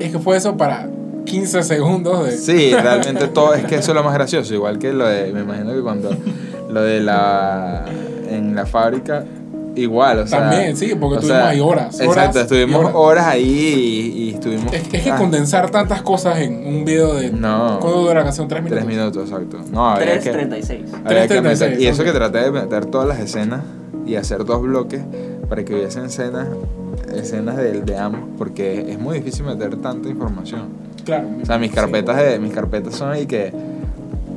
[0.00, 0.88] es que fue eso para
[1.24, 2.32] 15 segundos de...
[2.32, 5.40] Sí, realmente todo, es que eso es lo más gracioso, igual que lo de, me
[5.42, 6.10] imagino que cuando
[6.68, 7.84] lo de la,
[8.28, 9.24] en la fábrica,
[9.76, 10.40] igual, o sea.
[10.40, 12.92] También, sí, porque estuvimos sea, ahí horas, Exacto, horas estuvimos horas.
[12.94, 14.72] horas, ahí y, y estuvimos.
[14.72, 17.30] Es, es que ah, condensar tantas cosas en un video de...
[17.30, 17.78] No.
[17.80, 18.48] ¿Cuánto dura la canción?
[18.48, 18.84] ¿Tres minutos?
[18.84, 19.58] Tres minutos, exacto.
[19.70, 20.84] No, había que, 3.36.
[21.04, 23.62] había que 3.36, meter, y eso que traté de meter todas las escenas
[24.06, 25.02] y hacer dos bloques
[25.48, 26.48] para que hubiesen escenas,
[27.14, 30.68] escenas de, de ambos, porque es muy difícil meter tanta información.
[31.04, 31.28] Claro.
[31.42, 31.76] O sea, mis sí.
[31.76, 33.52] carpetas, de, mis carpetas son ahí que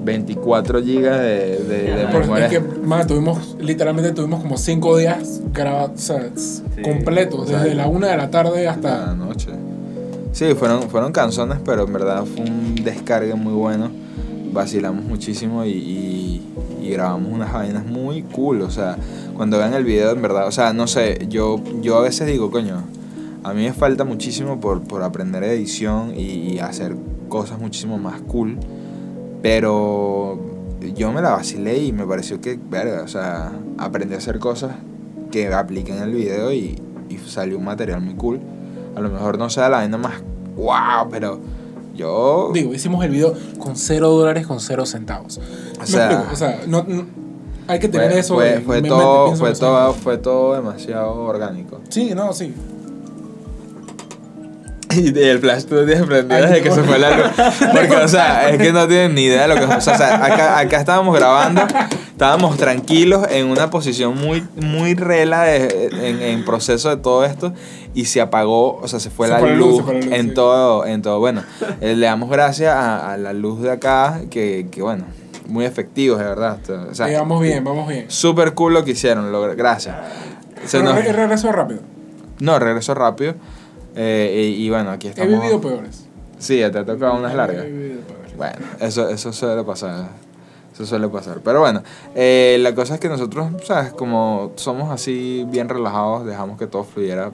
[0.05, 2.45] 24 gigas de, de, de memoria.
[2.45, 7.73] es que, man, tuvimos, literalmente tuvimos como cinco días grabados, o sea, s- completos, desde
[7.75, 9.49] la una de la tarde hasta la noche.
[10.31, 13.89] Sí, fueron, fueron canciones, pero en verdad fue un descargue muy bueno.
[14.53, 16.41] Vacilamos muchísimo y, y-
[16.83, 18.61] y grabamos unas vainas muy cool.
[18.61, 18.97] O sea,
[19.35, 22.51] cuando vean el video, en verdad, o sea, no sé, yo, yo a veces digo,
[22.51, 22.83] coño,
[23.43, 26.21] a mí me falta muchísimo por, por aprender edición y,
[26.53, 26.95] y hacer
[27.27, 28.57] cosas muchísimo más cool.
[29.41, 30.39] Pero
[30.95, 34.71] yo me la vacilé y me pareció que, verga, o sea, aprendí a hacer cosas
[35.31, 38.39] que apliqué en el video y, y salió un material muy cool.
[38.95, 40.15] A lo mejor no sea la vaina más
[40.55, 41.39] wow, pero
[41.95, 42.51] yo.
[42.53, 45.39] Digo, hicimos el video con cero dólares, con cero centavos.
[45.81, 47.05] O sea, explico, o sea, no, no-
[47.67, 51.81] hay que tener fue, eso fue, fue todo, fue, todo, fue todo demasiado orgánico.
[51.89, 52.53] Sí, no, sí.
[55.15, 57.27] Y el flash tú tienes prendido desde que se fue la luz.
[57.71, 59.73] Porque, o sea, es que no tienen ni idea de lo que.
[59.75, 61.61] O sea, acá, acá estábamos grabando,
[62.11, 67.53] estábamos tranquilos en una posición muy, muy rela de- en, en proceso de todo esto
[67.93, 69.99] y se apagó, o sea, se fue Se la fue luz, luz, se fue la
[70.05, 70.33] luz, en sí.
[70.33, 71.19] todo, en todo.
[71.19, 71.43] Bueno,
[71.81, 75.05] eh, le damos gracias a, a la luz de acá, que, que bueno,
[75.47, 76.57] muy efectivos, de verdad.
[76.91, 78.05] O sea, vamos bien, vamos bien.
[78.09, 79.95] súper cool lo que hicieron, lo- gracias.
[80.65, 81.81] Se Pero nos- re- regreso rápido.
[82.39, 83.35] no, regresó rápido.
[83.95, 85.31] Eh, y, y bueno, aquí He estamos.
[85.39, 86.05] vivido peores.
[86.37, 87.65] Sí, te ha tocado unas largas.
[87.65, 88.35] He vivido peores.
[88.37, 90.09] Bueno, eso, eso suele pasar.
[90.73, 91.39] Eso suele pasar.
[91.43, 91.81] Pero bueno,
[92.15, 93.93] eh, la cosa es que nosotros, ¿sabes?
[93.93, 97.31] Como somos así bien relajados, dejamos que todo fluyera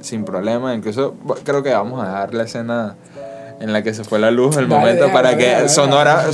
[0.00, 0.74] sin problema.
[0.74, 1.14] Incluso
[1.44, 2.96] creo que vamos a dar la escena
[3.60, 6.26] en la que se fue la luz, el Dale, momento, dale, para dale, que sonora,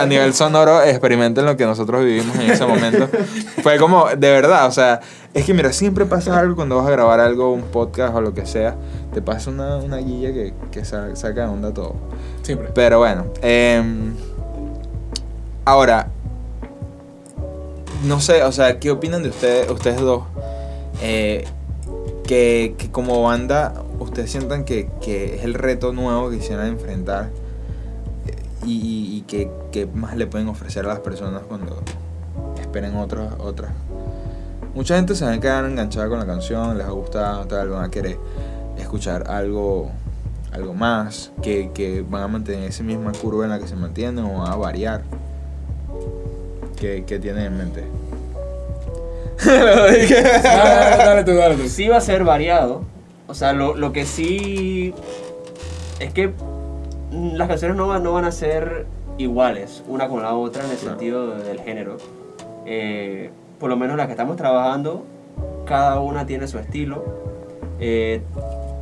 [0.00, 3.08] a nivel sonoro, experimenten lo que nosotros vivimos en ese momento.
[3.64, 5.00] Fue como, de verdad, o sea,
[5.34, 8.32] es que mira, siempre pasa algo cuando vas a grabar algo, un podcast o lo
[8.32, 8.76] que sea,
[9.12, 11.96] te pasa una, una guilla que, que sa- saca de onda todo.
[12.42, 12.68] Siempre.
[12.72, 14.14] Pero bueno, em,
[15.64, 16.06] ahora,
[18.04, 20.22] no sé, o sea, ¿qué opinan de ustedes, ustedes dos?
[21.02, 21.44] Eh,
[22.24, 23.74] que, que como banda,
[24.18, 27.30] ustedes sientan que, que es el reto nuevo que quisieran enfrentar
[28.66, 31.80] y, y, y que, que más le pueden ofrecer a las personas cuando
[32.60, 33.70] esperen otras, otras.
[34.74, 37.68] Mucha gente se va a quedar enganchada con la canción, les va a gustar, tal,
[37.68, 38.18] van a querer
[38.76, 39.92] escuchar algo,
[40.50, 44.24] algo más, que, que van a mantener esa misma curva en la que se mantienen
[44.24, 45.02] o van a variar.
[46.76, 47.84] ¿Qué, qué tienen en mente?
[49.44, 50.08] Dale,
[50.42, 51.68] dale, dale tú, dale tú.
[51.68, 52.97] Sí va a ser variado.
[53.28, 54.92] O sea, lo, lo que sí
[56.00, 56.32] es que
[57.12, 58.86] las canciones no van, no van a ser
[59.18, 60.90] iguales una con la otra en el Claro.
[60.96, 61.96] sentido del género.
[62.66, 65.04] Eh, por lo menos las que estamos trabajando,
[65.66, 67.04] cada una tiene su estilo.
[67.80, 68.22] Eh,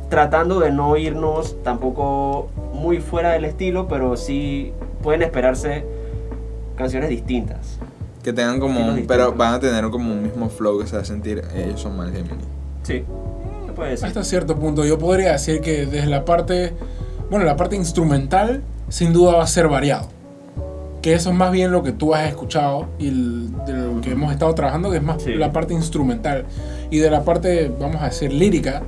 [0.09, 4.71] tratando de no irnos tampoco muy fuera del estilo, pero sí
[5.03, 5.83] pueden esperarse
[6.75, 7.79] canciones distintas.
[8.23, 11.01] Que tengan como un, pero van a tener como un mismo flow que se va
[11.01, 12.43] a sentir ellos son más Gemini.
[12.83, 13.03] Sí,
[13.77, 14.05] puede decir.
[14.07, 16.73] Hasta cierto punto, yo podría decir que desde la parte,
[17.29, 20.09] bueno, la parte instrumental, sin duda va a ser variado.
[21.01, 24.11] Que eso es más bien lo que tú has escuchado y el- de lo que
[24.11, 25.33] hemos estado trabajando, que es más Sí.
[25.35, 26.45] la parte instrumental.
[26.89, 28.81] Y de la parte, vamos a decir, lírica,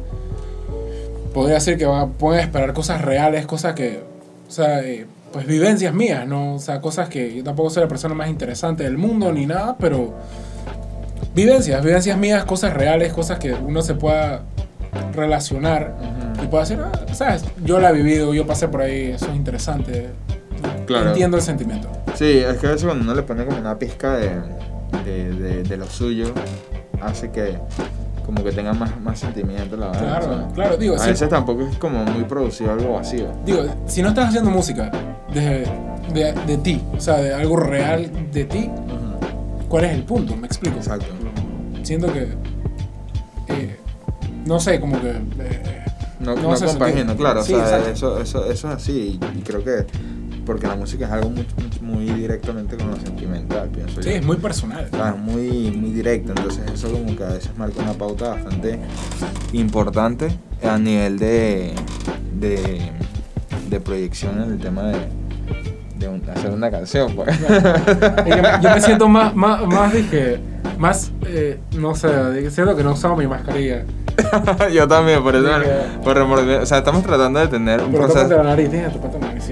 [1.34, 4.02] podría decir que va, pueden esperar cosas reales, cosas que,
[4.48, 6.56] o sea, eh, pues vivencias mías, ¿no?
[6.56, 9.76] O sea, cosas que yo tampoco soy la persona más interesante del mundo ni nada,
[9.80, 10.14] pero
[11.36, 14.42] vivencias, vivencias mías, cosas reales, cosas que uno se pueda
[15.14, 15.96] relacionar
[16.44, 17.44] y pueda decir, ah, ¿sabes?
[17.64, 20.10] Yo la he vivido, yo pasé por ahí, eso es interesante.
[20.86, 21.10] Claro.
[21.10, 21.90] Entiendo el sentimiento.
[22.16, 24.30] Sí, es que a veces cuando uno le pone como una pizca de,
[25.06, 26.34] de, de, de lo suyo,
[27.02, 27.58] hace que
[28.26, 30.20] como que tenga más, más sentimiento la verdad.
[30.22, 33.28] Claro, claro, digo, a si- veces tampoco es como muy producido algo vacío.
[33.46, 34.92] Digo, si no estás haciendo música
[35.34, 35.66] de,
[36.14, 38.70] de, de ti, o sea, de algo real de ti,
[39.68, 40.36] ¿cuál es el punto?
[40.36, 40.78] Me explico.
[40.78, 41.08] Exacto.
[41.84, 42.28] Siento que,
[43.48, 43.79] eh,
[44.46, 45.10] no sé, como que...
[45.10, 45.86] eh,
[46.20, 47.16] No, No no, sentido.
[47.16, 47.44] claro.
[47.44, 49.20] Sí, o sea, eso, eso, eso es así.
[49.38, 49.86] Y, creo que
[50.46, 51.46] porque la música es algo muy,
[51.82, 54.16] muy directamente con lo sentimental, pienso sí, yo.
[54.16, 54.90] es muy personal.
[54.94, 58.80] Ah, es muy, muy directo, entonces eso como que a veces marca una pauta bastante
[59.54, 60.30] importante
[60.68, 61.74] a nivel de,
[62.40, 62.82] de,
[63.70, 64.98] de proyección en el tema de,
[66.00, 67.16] de un- hacer una canción.
[67.16, 67.30] Pues.
[68.62, 70.40] Yo me siento más, más, más dije,
[70.80, 73.84] más, eh, no sé, siento que no usaba mi mascarilla.
[74.74, 75.48] Yo también, por eso.
[76.04, 76.64] Por remordimiento.
[76.64, 78.28] O sea, estamos tratando de tener un Pero proceso.
[78.30, 78.82] la nariz, la
[79.20, 79.44] nariz.
[79.46, 79.52] sí.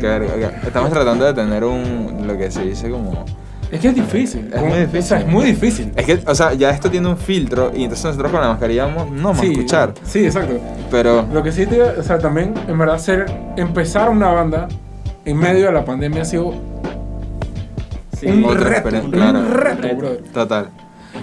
[0.66, 2.24] Estamos tratando de tener un.
[2.26, 3.24] Lo que se dice como.
[3.72, 4.50] Es que es difícil.
[4.54, 5.00] Es muy difícil.
[5.00, 5.92] O sea, es muy difícil.
[5.96, 8.86] Es que, o sea, ya esto tiene un filtro y entonces nosotros con la mascarilla
[8.86, 9.94] vamos, no vamos a escuchar.
[10.04, 10.58] Sí, exacto.
[10.90, 11.26] Pero.
[11.34, 13.26] Lo que sí te, o sea, también, en verdad, ser,
[13.58, 14.68] empezar una banda
[15.26, 16.54] en medio de la pandemia ha sido
[18.18, 19.40] Sí, un reto, un claro.
[19.54, 19.96] reto, Reto.
[19.98, 20.24] brother.
[20.34, 20.70] Total.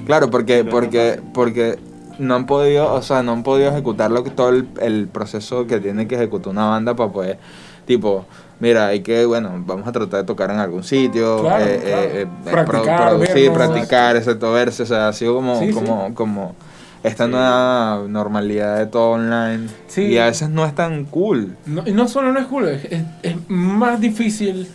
[0.06, 1.78] Claro, porque, porque, porque
[2.18, 5.66] no han podido, o sea, no han podido ejecutar lo que, todo el, el proceso
[5.66, 7.38] que tiene que ejecutar una banda para poder,
[7.86, 8.24] tipo,
[8.60, 12.02] mira, hay que, bueno, vamos a tratar de tocar en algún sitio, Claro, eh, claro.
[12.02, 13.68] eh, eh, Practicar, pro- producir, vernos.
[13.68, 15.72] practicar, excepto verse, o sea, ha sido como, Sí, sí.
[15.72, 16.54] como, como
[17.02, 19.68] esta nueva normalidad de todo online.
[19.88, 20.02] Sí.
[20.04, 21.56] Y a veces no es tan cool.
[21.66, 24.68] No, y no solo no es cool, es, es- es más difícil,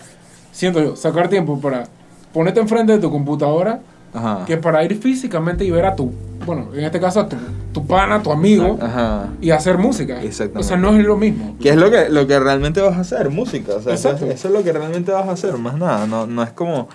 [0.52, 1.86] siento yo, sacar tiempo para
[2.34, 3.80] ponerte enfrente de tu computadora
[4.14, 4.46] Ajá.
[4.46, 6.12] que para ir físicamente y ver a tu,
[6.46, 7.36] bueno, en este caso a tu,
[7.74, 9.28] tu pana, tu amigo, Ajá.
[9.42, 10.22] y hacer música.
[10.22, 10.60] Exactamente.
[10.60, 11.56] O sea, no es lo mismo.
[11.62, 13.74] Que es lo que, lo que realmente vas a hacer, música.
[13.76, 14.26] O sea, eso, es- Exacto.
[14.34, 16.08] eso es lo que realmente vas a hacer, más nada.
[16.08, 16.90] No, no es como,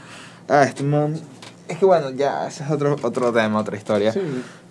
[0.48, 1.14] ah, este man.
[1.68, 4.12] Es que bueno, ya, ese es otro, otro tema, otra historia.
[4.12, 4.20] Sí.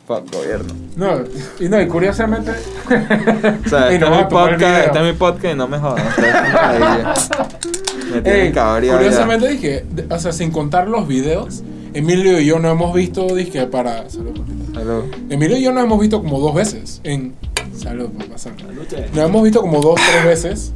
[0.06, 0.74] Fuck, gobierno.
[0.98, 1.24] No,
[1.62, 2.52] y no, y curiosamente.
[2.52, 4.78] O sea, Ey, este, no mi podcast, video.
[4.80, 6.06] este es mi podcast y no me jodan.
[6.08, 7.14] o sea, es una maravilla.
[8.14, 9.06] me tienen Ey, cabreado ya.
[9.06, 13.66] curiosamente dije, o sea, sin contar los videos, Emilio y yo no hemos visto, dije,
[13.68, 14.10] para.
[14.10, 14.40] Salud.
[14.74, 15.04] Salud.
[15.30, 17.34] Emilio y yo nos hemos visto como dos veces en.
[17.76, 18.66] Salud, papá santo.
[18.66, 19.10] Salute.
[19.14, 20.74] Nos hemos visto como dos, tres veces.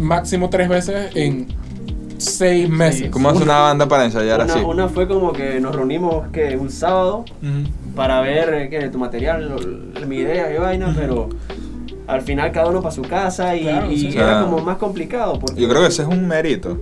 [0.00, 1.46] Máximo tres veces en
[2.18, 3.10] seis meses.
[3.10, 4.62] ¿Cómo hace una banda para ensayar Una, así?
[4.64, 7.94] una fue como que nos reunimos que un sábado Ujú.
[7.94, 11.28] para ver eh, que tu material, lo- mi idea y vaina, pero
[12.06, 14.08] al final cada uno para su casa y, Claro, y sí.
[14.16, 14.44] era Ah.
[14.44, 15.38] como más complicado.
[15.38, 16.78] Porque, Yo creo que ese es un mérito.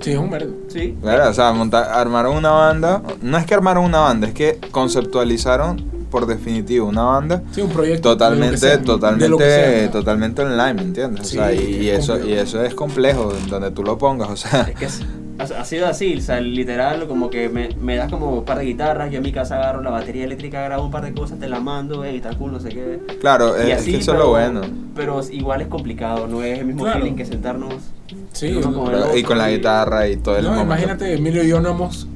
[0.00, 0.52] Sí, es un mérito.
[0.68, 3.02] Sí, Claro, o sea, montar, armaron una banda.
[3.22, 7.68] No es que armaron una banda, es que conceptualizaron por definitivo una banda Sí, un
[7.70, 8.10] proyecto.
[8.10, 9.90] totalmente, sea, totalmente, sea.
[9.92, 11.28] totalmente online, ¿me entiendes?
[11.28, 13.96] Sí, o sea, y, y es eso, y eso es complejo, en donde tú lo
[13.96, 14.62] pongas, o sea.
[14.62, 15.02] es que es-
[15.38, 18.64] ha, sido así, o sea, literal, como que me, me das como un par de
[18.66, 21.48] guitarras, yo en mi casa agarro la batería eléctrica, grabo un par de cosas, te
[21.48, 23.00] la mando, hey, está cool, no sé qué.
[23.20, 24.60] Claro, Y es, así, que eso es lo bueno.
[24.94, 26.98] Pero igual es complicado, no es el mismo Claro.
[26.98, 27.72] feeling que sentarnos.
[28.32, 28.58] Sí,
[29.16, 30.66] Y con la guitarra y todo el No, momento.
[30.72, 32.06] imagínate, Emilio y yo no hemos,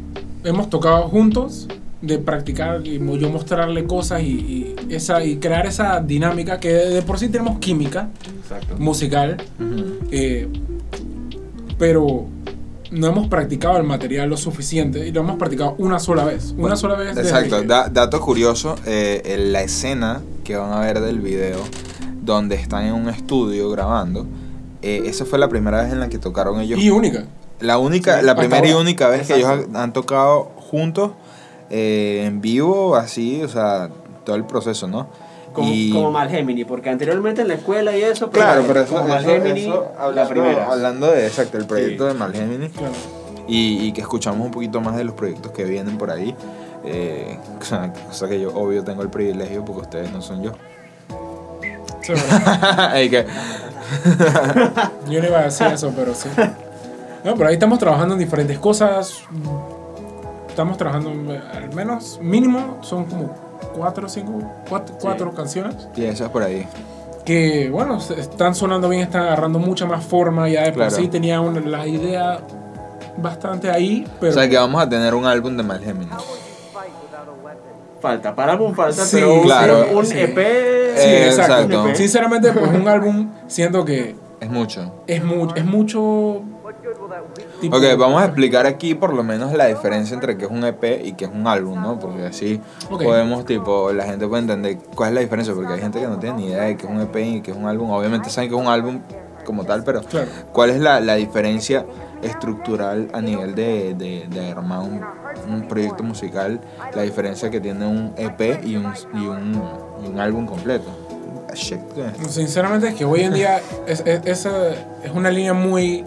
[0.45, 1.69] hemos tocado juntos
[2.03, 7.03] de practicar y yo mostrarle cosas y, y esa, y crear esa dinámica que de,
[7.03, 8.11] por sí tenemos química
[8.43, 8.77] Exacto.
[8.79, 9.39] musical,
[10.11, 10.49] eh,
[11.79, 12.27] pero
[12.91, 16.55] no hemos practicado el material lo suficiente y lo hemos practicado una sola vez.
[16.57, 17.17] Una sola vez.
[17.17, 21.59] Exacto, que- da- dato curioso, eh, en la escena que van a ver del video,
[22.23, 24.27] donde están en un estudio grabando,
[24.85, 26.79] eh, esa fue la primera vez en la que tocaron ellos.
[26.81, 27.25] y única.
[27.61, 31.13] La única, Sí, la primera y única vez que ellos han, han tocado juntos,
[31.71, 33.89] eh, en vivo, así, o sea,
[34.25, 35.09] todo el proceso, ¿no?
[35.53, 38.29] Como, Y- como Malgemini, porque anteriormente en la escuela y eso.
[38.31, 40.67] pero Claro, pero eso, como eso- Malgemini, eso la hablando, primera.
[40.73, 42.13] hablando de, exacto, el proyecto Sí.
[42.13, 42.93] de Malgemini, Claro.
[43.47, 46.35] y, y que escuchamos un poquito más de los proyectos que vienen por ahí.
[46.85, 50.53] Eh, o sea, cosa que yo obvio tengo el privilegio porque ustedes no son yo.
[52.03, 53.27] Sí, bueno, Y que-
[55.11, 56.29] yo no iba a decir eso, pero sí.
[57.25, 59.23] No, pero ahí estamos trabajando en diferentes cosas.
[60.49, 63.35] Estamos trabajando, en- al menos mínimo, son como
[63.77, 65.75] cuatro o cinco, cuatro, cuatro canciones.
[65.97, 66.67] y eso es por ahí.
[67.25, 70.91] que bueno, están sonando bien, están agarrando mucha más forma, ya de por Claro.
[70.97, 72.39] sí tenía una- la idea
[73.17, 76.11] bastante ahí, pero O sea que vamos a tener un álbum de Malgemini.
[78.01, 79.87] Falta, para álbum falta, Sí, pero un- claro.
[79.95, 80.15] un, Sí.
[80.19, 80.37] EP.
[80.97, 81.63] Sí, Eh, exacto.
[81.63, 81.95] exacto.
[81.95, 84.93] Sinceramente, pues un álbum siento que Es mucho.
[85.07, 86.43] es, mu- es mucho
[87.61, 90.65] tipo- Ok, vamos a explicar aquí por lo menos la diferencia entre qué es un
[90.65, 91.99] EP y qué es un álbum, ¿no?
[91.99, 96.01] Porque así podemos, tipo, la gente puede entender cuál es la diferencia, porque hay gente
[96.01, 97.91] que no tiene ni idea de qué es un EP y qué es un álbum.
[97.91, 99.01] Obviamente saben que es un álbum
[99.45, 100.29] como tal, pero Claro.
[100.53, 101.85] ¿cuál es la, la diferencia
[102.23, 105.01] estructural a nivel de, de, de armar un,
[105.53, 106.61] un proyecto musical?
[106.95, 109.63] La diferencia que tiene un EP y un, y un,
[110.05, 110.89] y un álbum completo.
[112.29, 114.71] Sinceramente es que hoy en día es, es, esa
[115.03, 116.05] es una línea muy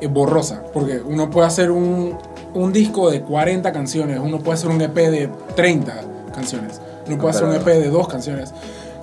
[0.00, 2.16] eh, borrosa, porque uno puede hacer un,
[2.54, 5.94] un disco de 40 canciones, uno puede hacer un EP de 30
[6.34, 8.52] canciones, uno puede hacer un EP de dos canciones.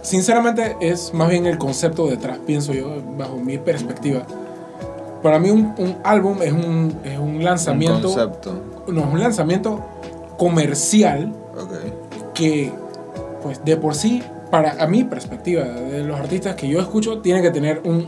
[0.05, 4.21] Sinceramente es más bien el concepto detrás, pienso yo, bajo mi perspectiva.
[5.23, 8.61] Para mí un, un álbum es un, es un Un lanzamiento, concepto.
[8.87, 9.83] no, es un lanzamiento
[10.37, 12.33] comercial Ok.
[12.35, 12.71] que
[13.41, 17.41] pues de por sí para a mi perspectiva de los artistas que yo escucho tiene
[17.41, 18.07] que tener un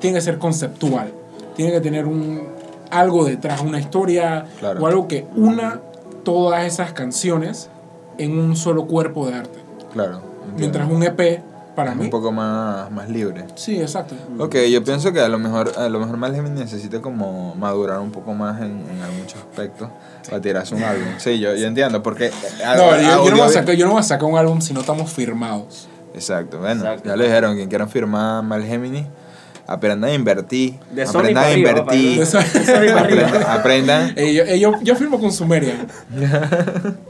[0.00, 1.10] tiene que ser conceptual.
[1.56, 2.42] Tiene que tener un,
[2.90, 4.82] algo detrás, una historia Claro.
[4.82, 5.80] o algo que una
[6.24, 7.70] todas esas canciones
[8.18, 9.58] en un solo cuerpo de arte.
[9.92, 10.31] Claro.
[10.50, 10.78] Entiendo.
[10.80, 11.42] Mientras un EP,
[11.74, 12.04] para es mí.
[12.04, 13.46] un poco más, más libre.
[13.54, 14.14] Sí, exacto.
[14.38, 18.10] Ok, yo pienso que a lo mejor a lo mejor Malheim necesita como madurar un
[18.10, 19.88] poco más en, en muchos aspectos
[20.28, 21.06] para tirarse un álbum.
[21.18, 22.30] Sí, yo, yo entiendo, porque...
[22.76, 24.74] No, yo, yo no voy a sacar, yo no voy a sacar un álbum si
[24.74, 25.88] no estamos firmados.
[26.14, 27.08] Exacto, bueno, Exacto.
[27.08, 29.06] ya le dijeron, quien quiera firmar Malgemini,
[29.66, 30.74] aprendan a invertir.
[30.92, 32.22] De aprendan a invertir.
[33.46, 34.12] Aprendan.
[34.16, 35.86] Eh, yo, eh, yo, yo firmo con Sumerian.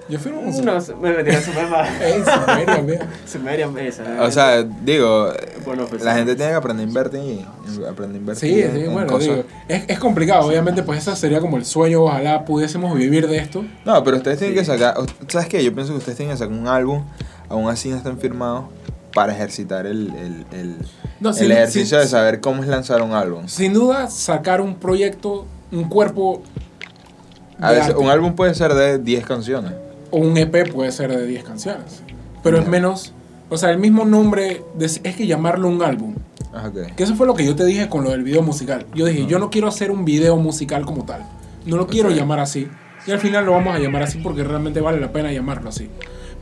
[0.08, 0.82] Yo firmo con Sumerian.
[0.88, 1.30] No, me metí.
[2.02, 3.06] Ey, Sumerian, mira.
[3.24, 4.02] Sumerian, esa.
[4.22, 5.32] O sea, digo,
[5.64, 6.18] Bueno, pues, la sí.
[6.18, 9.06] gente tiene que aprender a invertir y aprender a invertir Sí, en- sí, en bueno,
[9.06, 9.28] cosas.
[9.28, 13.38] digo, es, es complicado, obviamente, pues ese sería como el sueño, ojalá pudiésemos vivir de
[13.38, 13.64] esto.
[13.84, 14.60] No, pero ustedes tienen Sí.
[14.60, 14.94] que sacar,
[15.28, 15.64] ¿sabes qué?
[15.64, 17.04] Yo pienso que ustedes tienen que sacar un álbum,
[17.48, 18.64] aún así no están firmados,
[19.14, 20.77] para ejercitar el, el, el,
[21.20, 23.46] No, el sin- ejercicio sin- de saber cómo es lanzar un álbum.
[23.48, 26.42] Sin duda, sacar un proyecto, un cuerpo
[27.61, 29.72] A de veces, arte, un álbum puede ser de 10 canciones.
[30.11, 32.03] o un EP puede ser de 10 canciones,
[32.42, 33.12] pero es menos,
[33.48, 36.14] o sea, el mismo nombre, de- es que llamarlo un álbum.
[36.55, 36.70] Ah.
[36.96, 38.85] Que eso fue lo que yo te dije con lo del video musical.
[38.94, 41.25] Yo dije, yo no quiero hacer un video musical como tal.
[41.64, 42.68] No lo quiero llamar así.
[43.07, 45.88] Y al final lo vamos a llamar así porque realmente vale la pena llamarlo así.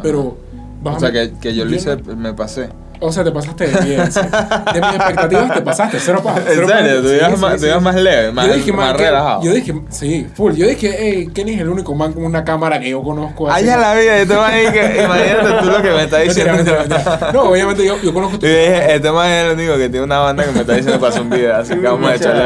[0.02, 0.36] Pero...
[0.82, 2.68] vas O sea, que, que yo lo hice, me pasé.
[3.02, 4.12] O sea, te pasaste de bien.
[4.12, 4.20] sí.
[4.20, 5.98] De mis expectativas te pasaste.
[5.98, 7.84] Cero pa, En serio, tú ibas sí, más, sí, tú ibas sí.
[7.84, 9.42] más leve, más, yo dije, más man, que- relajado.
[9.42, 10.52] Yo dije, sí, full.
[10.54, 13.50] Yo dije, hey, Kenny es el único man con una cámara que yo conozco.
[13.50, 13.66] Ay, así.
[13.70, 16.52] ya la vida, este man que, imagínate tú lo que me está diciendo.
[16.52, 17.30] mentira, mentira.
[17.32, 20.04] No, obviamente yo, yo conozco tu Y dije, este man es el único que tiene
[20.04, 22.42] una banda que me está diciendo para hacer un video, así que vamos a echarle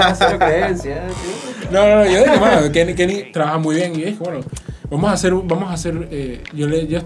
[0.00, 1.02] a Cero creencia.
[1.70, 3.94] No, no, no, yo dije, mano, Kenny, Kenny trabaja muy bien.
[3.94, 4.40] Y yo dije, bueno,
[4.90, 6.98] vamos a hacer, vamos a hacer, eh, yo, le, yo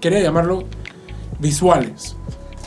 [0.00, 0.64] quería llamarlo
[1.38, 2.16] visuales.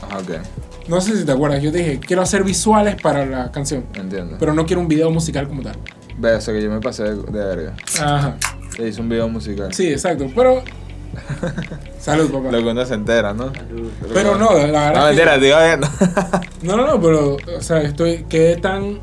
[0.01, 3.85] Ajá, ok, No sé si te acuerdas, yo dije, quiero hacer visuales para la canción,
[3.95, 4.37] entiendo.
[4.39, 5.75] pero no quiero un video musical como tal.
[6.17, 7.73] Ve, eso que yo me pasé de, de verga.
[8.01, 8.37] Ajá.
[8.77, 9.73] Le hice un video musical.
[9.73, 10.63] Sí, exacto, pero...
[11.99, 12.51] Salud, papá.
[12.51, 13.51] Lo que uno se entera, ¿no?
[14.13, 15.87] Pero no, la verdad No, que- mentira, viendo.
[16.63, 18.99] No, no, no, pero, o sea, estoy, quedé tan...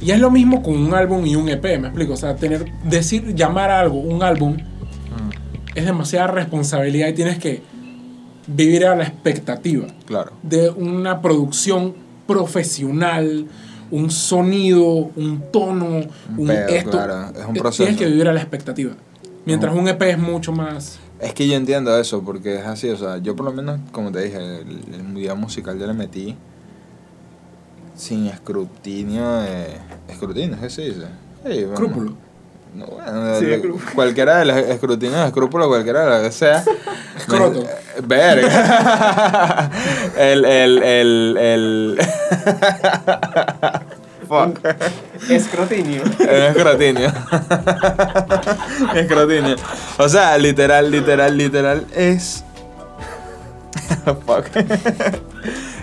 [0.00, 2.12] Y es lo mismo con un álbum y un EP, me explico.
[2.14, 4.56] O sea, tener, decir, llamar a algo un álbum
[5.78, 7.62] es demasiada responsabilidad y tienes que
[8.46, 10.32] vivir a la expectativa Claro.
[10.42, 11.94] de una producción
[12.26, 13.46] profesional,
[13.90, 14.84] un sonido,
[15.16, 16.00] un tono,
[16.36, 16.90] un, esto.
[16.90, 17.84] claro, es un Eh, proceso.
[17.84, 18.92] Tienes que vivir a la expectativa.
[19.44, 20.98] Mientras un EP es mucho más...
[21.20, 24.12] Es que yo entiendo eso, porque es así, o sea, yo por lo menos, como
[24.12, 26.36] te dije, el, el video musical yo le metí
[27.96, 29.66] sin escrutinio de...
[30.08, 30.56] ¿Escrutinio?
[30.60, 31.06] ¿Qué se dice?
[31.46, 32.16] Sí, bueno.
[32.74, 33.84] No, bueno, Sí, escrúpulo.
[33.94, 36.62] cualquiera de los escrutinios, escrúpulos, cualquiera de lo que sea.
[37.16, 37.64] Escroto.
[38.04, 39.70] Verga.
[40.18, 41.98] el, el, el, el...
[44.28, 44.58] Fuck.
[45.30, 46.02] Escrotinio.
[46.02, 47.10] Un escrutinio.
[48.94, 49.56] escrutinio.
[49.96, 52.44] O sea, literal, literal, literal es.
[54.26, 54.48] Fuck.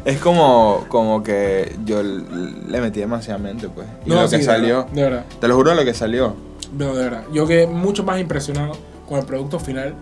[0.06, 3.88] es como, como que yo le metí demasiadamente, pues.
[4.06, 4.84] Y lo sí, que salió.
[4.86, 5.26] verdad, De verdad.
[5.42, 6.36] Te lo juro lo que salió.
[7.34, 8.74] Yo quedé mucho más impresionado
[9.08, 9.96] con el producto final.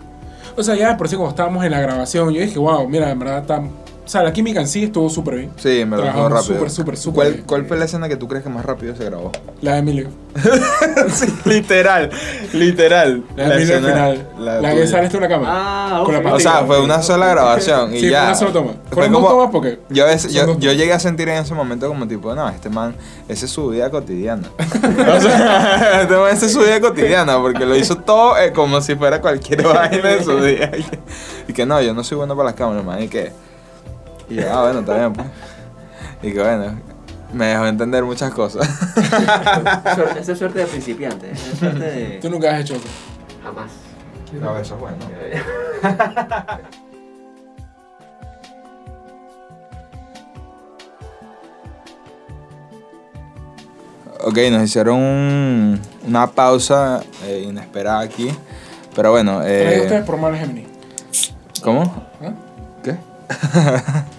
[0.56, 3.10] O sea, ya de por sí cuando estábamos en la grabación, yo dije, wow, mira,
[3.10, 3.62] en verdad está...
[4.04, 5.50] O sea, la química en sí estuvo súper bien.
[5.56, 6.54] Sí, me lo dejó Trabajamos rápido.
[6.56, 7.44] súper, súper, súper ¿Cuál, bien.
[7.46, 9.32] ¿Cuál fue la escena que tú crees que más rápido se grabó?
[9.62, 10.08] La de Emilio.
[11.08, 12.10] sí, literal,
[12.52, 13.24] literal.
[13.36, 14.28] La de Emilio al final.
[14.38, 14.86] La, que tuya.
[14.88, 15.52] sale en la cámara.
[15.56, 16.34] Ah, Con la ok.
[16.34, 18.18] O sea, fue una sola grabación y Sí, ya.
[18.20, 18.72] fue una sola toma.
[18.72, 19.78] Fue Fueron dos tomas porque...
[19.88, 20.76] Yo, veces- yo, dos yo tomas.
[20.76, 22.94] llegué a sentir en ese momento como tipo, no, este man,
[23.28, 24.48] esa es su vida cotidiana.
[24.58, 28.82] o sea, este man, esa es su vida cotidiana, porque lo hizo todo eh, como
[28.82, 30.70] si fuera cualquier vaina de su día.
[30.76, 30.98] Y que,
[31.48, 33.32] y que no, yo no soy bueno para las cámaras, man, y que...
[34.28, 35.26] Y yo, ah, bueno, está bien, pues.
[36.22, 36.80] Y que bueno,
[37.32, 38.66] me dejó entender muchas cosas.
[39.94, 41.30] Suerte- Esa es suerte de principiante.
[41.30, 42.18] Esa es suerte de.
[42.20, 42.84] Tú nunca has hecho eso.
[43.42, 43.70] Jamás.
[44.40, 44.96] No, eso es bueno.
[54.20, 58.30] Ok, nos hicieron un- una pausa eh, inesperada aquí.
[58.94, 60.66] Pero bueno, eh, ustedes por Mal Gemini.
[61.62, 61.82] ¿cómo?
[62.22, 62.32] ¿Ah?
[62.82, 62.94] ¿Qué?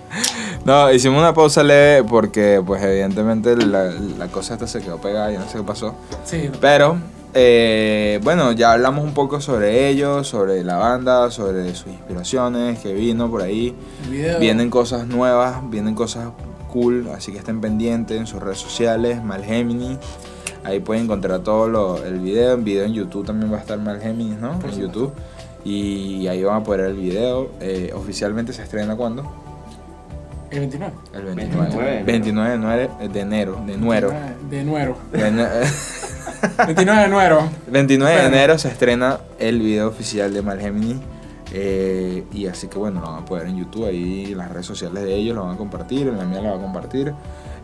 [0.66, 5.32] no, hicimos una pausa leve porque, pues, evidentemente la, la cosa esta se quedó pegada
[5.32, 5.96] y no sé qué pasó.
[6.26, 6.50] Sí.
[6.60, 6.98] Pero,
[7.38, 12.94] eh, bueno, ya hablamos un poco sobre ellos, sobre la banda, sobre sus inspiraciones, que
[12.94, 13.76] vino por ahí.
[14.06, 14.40] El video.
[14.40, 16.30] Vienen cosas nuevas, vienen cosas
[16.72, 20.00] cool, así que estén pendientes en sus redes sociales, Malgemini.
[20.64, 22.54] Ahí pueden encontrar todo lo, el video.
[22.54, 24.58] En video en YouTube también va a estar Malgemini, ¿no?
[24.58, 24.80] Por en.
[24.80, 25.12] YouTube.
[25.64, 27.52] Y ahí van a poder ver el video.
[27.60, 29.45] Eh, oficialmente se estrena cuándo?
[30.52, 30.94] El 29.
[31.14, 32.04] El 29.
[32.04, 32.04] 29.
[32.06, 34.14] 29 de enero, de nuero.
[34.50, 34.96] De nuero.
[35.12, 35.48] De ene-
[36.68, 37.50] 29 de nuero.
[37.68, 38.36] 29 de Bueno.
[38.38, 41.02] enero se estrena el video oficial de Malgemini.
[41.54, 44.52] eh, y así que bueno, lo van a poder ver en YouTube, ahí en las
[44.52, 47.14] redes sociales de ellos lo van a compartir, en la mía lo va a compartir.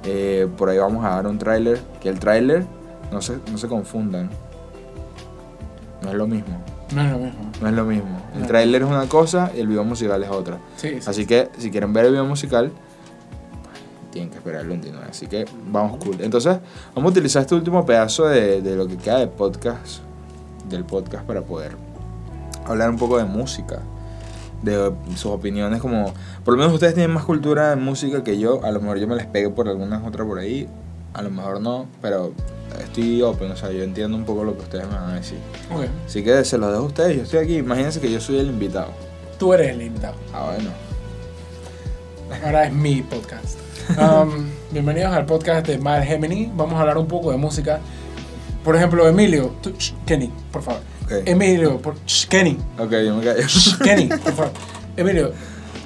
[0.06, 2.66] Eh, por ahí vamos a dar un tráiler, que el tráiler,
[3.12, 4.30] no se, no se confundan,
[6.02, 6.58] no es lo mismo,
[6.94, 7.40] No es lo mismo.
[7.62, 8.22] no es lo mismo.
[8.36, 8.48] El No.
[8.48, 10.58] tráiler es una cosa y el video musical es otra.
[10.78, 11.10] Sí, sí.
[11.10, 12.72] Así que si quieren ver el video musical,
[14.12, 15.06] tienen que esperar el 29.
[15.10, 16.18] Así que vamos cool.
[16.20, 16.58] Entonces,
[16.94, 20.02] vamos a utilizar este último pedazo de, de lo que queda de podcast,
[20.70, 21.78] del podcast, para poder
[22.66, 23.80] hablar un poco de música.
[24.62, 26.14] De sus opiniones, como
[26.46, 28.64] por lo menos ustedes tienen más cultura en música que yo.
[28.64, 30.68] A lo mejor yo me les pegue por algunas otras por ahí,
[31.14, 32.34] a lo mejor no, pero
[32.82, 35.38] estoy open, o sea, yo entiendo un poco lo que ustedes me van a decir.
[35.74, 35.86] Ok.
[36.06, 37.58] Así que se los dejo a ustedes, yo estoy aquí.
[37.58, 38.92] Imagínense que yo soy el invitado.
[39.38, 40.16] Tú eres el invitado.
[40.34, 40.70] Ah, bueno.
[42.46, 43.58] Ahora es mi podcast.
[43.98, 46.50] Um, bienvenidos al podcast de Mal Gemini.
[46.56, 47.80] Vamos a hablar un poco de música.
[48.64, 50.82] Por ejemplo, Emilio, tú, sh, Kenny, por favor.
[51.04, 51.12] Ok.
[51.26, 53.42] Emilio, por, sh, Kenny, Ok, yo me callo.
[53.48, 54.52] sh, Kenny, por favor.
[54.96, 55.34] Emilio,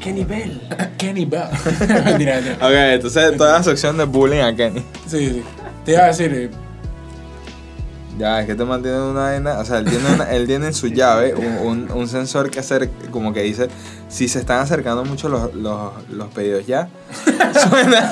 [0.09, 0.61] Kenny Bell.
[0.97, 1.47] Kenny Bell.
[1.79, 2.55] Mentira, mentira.
[2.61, 4.81] Ok, entonces toda la sección de bullying a Kenny.
[5.07, 5.43] Sí, sí.
[5.83, 6.49] Te iba a decir, eh,
[8.17, 9.59] Ya, es que te mantiene una vaina.
[9.59, 12.59] O sea, él tiene, una- él tiene en su llave un, un- un sensor que
[12.59, 13.67] hacer, como que dice:
[14.07, 16.87] si se están acercando mucho los, los, los pedidos ya,
[17.69, 18.09] suena.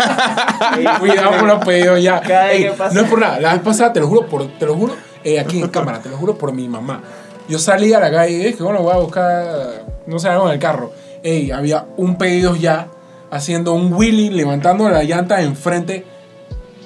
[1.00, 2.20] cuidado con los pedidos ya.
[2.22, 3.40] Cada vez Ey, que pasa- No es por nada.
[3.40, 6.10] La vez pasada, te lo juro, por, te lo juro, eh, aquí en cámara, te
[6.10, 7.02] lo juro por mi mamá.
[7.48, 10.54] Yo salí a la calle y dije, bueno, voy a buscar, no sé, algo en
[10.54, 10.92] el carro.
[11.24, 12.88] Ey, había un pedido ya
[13.32, 16.06] haciendo un wheelie, levantando la llanta enfrente,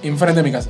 [0.04, 0.70] enfrente de mi casa.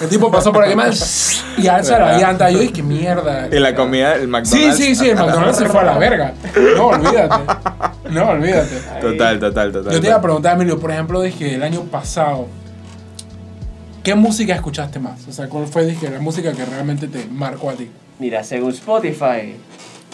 [0.00, 2.50] El tipo pasó por aquí más y alza la llanta.
[2.50, 3.48] Yo dije, qué mierda.
[3.50, 4.76] Y la comida, el Sí, McDonald's.
[4.76, 6.32] sí, sí, el McDonald's se fue a la verga.
[6.76, 7.44] No, olvídate.
[8.10, 8.76] No, olvídate.
[9.00, 9.92] Total, total, total.
[9.92, 12.46] Yo te iba a preguntar, Emilio, por ejemplo, dije el año pasado,
[14.02, 15.26] ¿qué música escuchaste más?
[15.28, 17.88] O sea, ¿cuál fue dije, la música que realmente te marcó a ti?
[18.18, 19.54] Mira, según Spotify,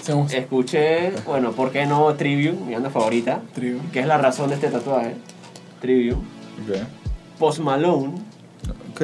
[0.04, 3.40] Según escuché, bueno, ¿por qué no Trivium, mi banda favorita?
[3.54, 3.90] Trivium.
[3.90, 5.14] Que es la razón de este tatuaje.
[5.80, 6.18] Trivium.
[6.18, 6.76] Ok.
[7.38, 8.12] Post Malone.
[8.92, 9.02] Ok.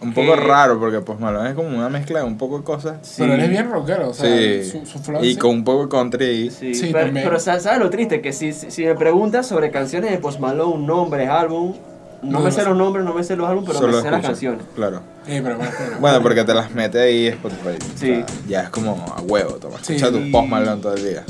[0.00, 2.98] Un poco raro porque pues Malone es como una mezcla de un poco de cosas.
[3.02, 3.16] Sí.
[3.18, 4.64] Pero él es bien rockero, o sea, Sí.
[4.70, 5.36] su, su flow y sí.
[5.38, 6.50] con un poco de country.
[6.50, 7.26] Sí, Sí, pero, también.
[7.26, 8.20] pero sa- ¿sabes lo triste?
[8.22, 11.74] Que si, si me preguntas sobre canciones de Post Malone, nombres, álbum,
[12.22, 14.10] no, No me sé los nombres, no me sé los álbumes, pero solo me sé
[14.10, 14.62] las canciones.
[14.74, 15.00] Claro.
[15.26, 17.68] Sí, pero bueno, pero- Bueno, porque te las mete ahí Spotify.
[17.68, 18.06] O Sí.
[18.06, 19.76] sea, ya es como a huevo, toma.
[19.82, 19.94] Sí.
[19.96, 21.24] Escucha tu post Malone todo el día.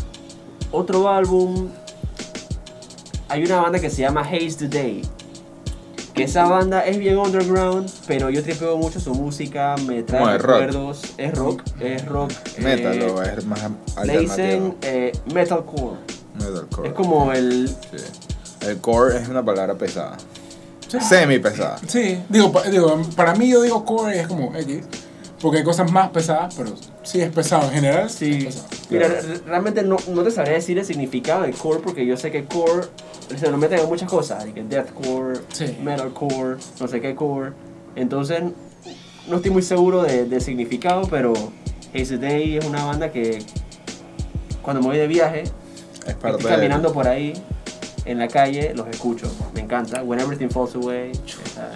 [0.73, 1.69] Otro álbum,
[3.29, 5.03] hay una banda que se llama Haze Today.
[6.15, 10.47] Que esa banda es bien underground, pero yo tripeo mucho su música, me trae rock.
[10.47, 11.03] recuerdos.
[11.19, 12.33] Es rock, es rock.
[12.59, 13.61] Metal eh, o es más
[14.05, 14.77] Le dicen alternativo.
[14.83, 15.97] eh, metalcore.
[16.39, 16.89] Metalcore.
[16.89, 17.69] Es como el.
[17.69, 18.67] Sí.
[18.67, 20.17] El core es una palabra pesada.
[21.01, 21.07] Sí.
[21.09, 21.79] Semi pesada.
[21.87, 24.81] Sí, digo, pa- digo, para mí yo digo core es como X,
[25.41, 26.73] porque hay cosas más pesadas, pero
[27.03, 28.11] sí es pesado en general.
[28.11, 28.49] Sí.
[28.91, 32.31] Mira, re- realmente no, no te sabría decir el significado de core porque yo sé
[32.31, 32.87] que core
[33.37, 35.77] se lo meten en muchas cosas, de que deathcore, Sí.
[35.83, 37.53] metalcore, no sé qué core.
[37.97, 38.43] Entonces,
[39.29, 41.33] no estoy muy seguro de- del significado, pero
[41.95, 43.41] Haze Day es una banda que
[44.63, 45.43] cuando me voy de viaje,
[46.07, 47.33] Es parte estoy de- caminando por ahí
[48.07, 50.03] en la calle, los escucho, me encanta.
[50.03, 51.13] When Everything Falls Away.
[51.13, 51.71] esa-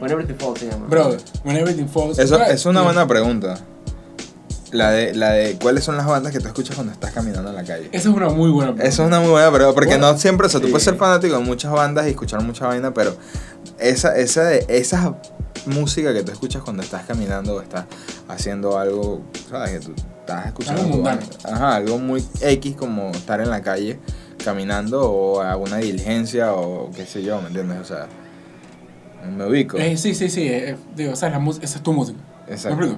[0.00, 0.86] When Everything Falls se llama.
[0.88, 2.18] Brother, when everything falls.
[2.18, 3.58] Eso es una buena pregunta.
[4.72, 7.54] La de, la de cuáles son las bandas que tú escuchas cuando estás caminando en
[7.56, 7.88] la calle.
[7.92, 8.88] Esa es una muy buena pregunta.
[8.88, 10.72] Esa es una muy buena pregunta, porque Bueno, no siempre, o sea, tú sí.
[10.72, 13.16] puedes ser fanático de muchas bandas y escuchar mucha vaina, pero
[13.78, 15.14] esa, esa, de, esa
[15.66, 17.84] música que tú escuchas cuando estás caminando o estás
[18.28, 19.70] haciendo algo, ¿sabes?
[19.70, 20.82] Que tú estás escuchando.
[20.82, 21.08] Algo.
[21.44, 24.00] Ajá, algo muy X como estar en la calle
[24.44, 27.78] caminando o alguna diligencia o qué sé yo, ¿me entiendes?
[27.80, 28.06] O sea,
[29.36, 29.78] me ubico.
[29.78, 30.46] Eh, sí, sí, sí.
[30.46, 32.18] eh, digo, esa es, la esa es tu música.
[32.48, 32.96] Exacto.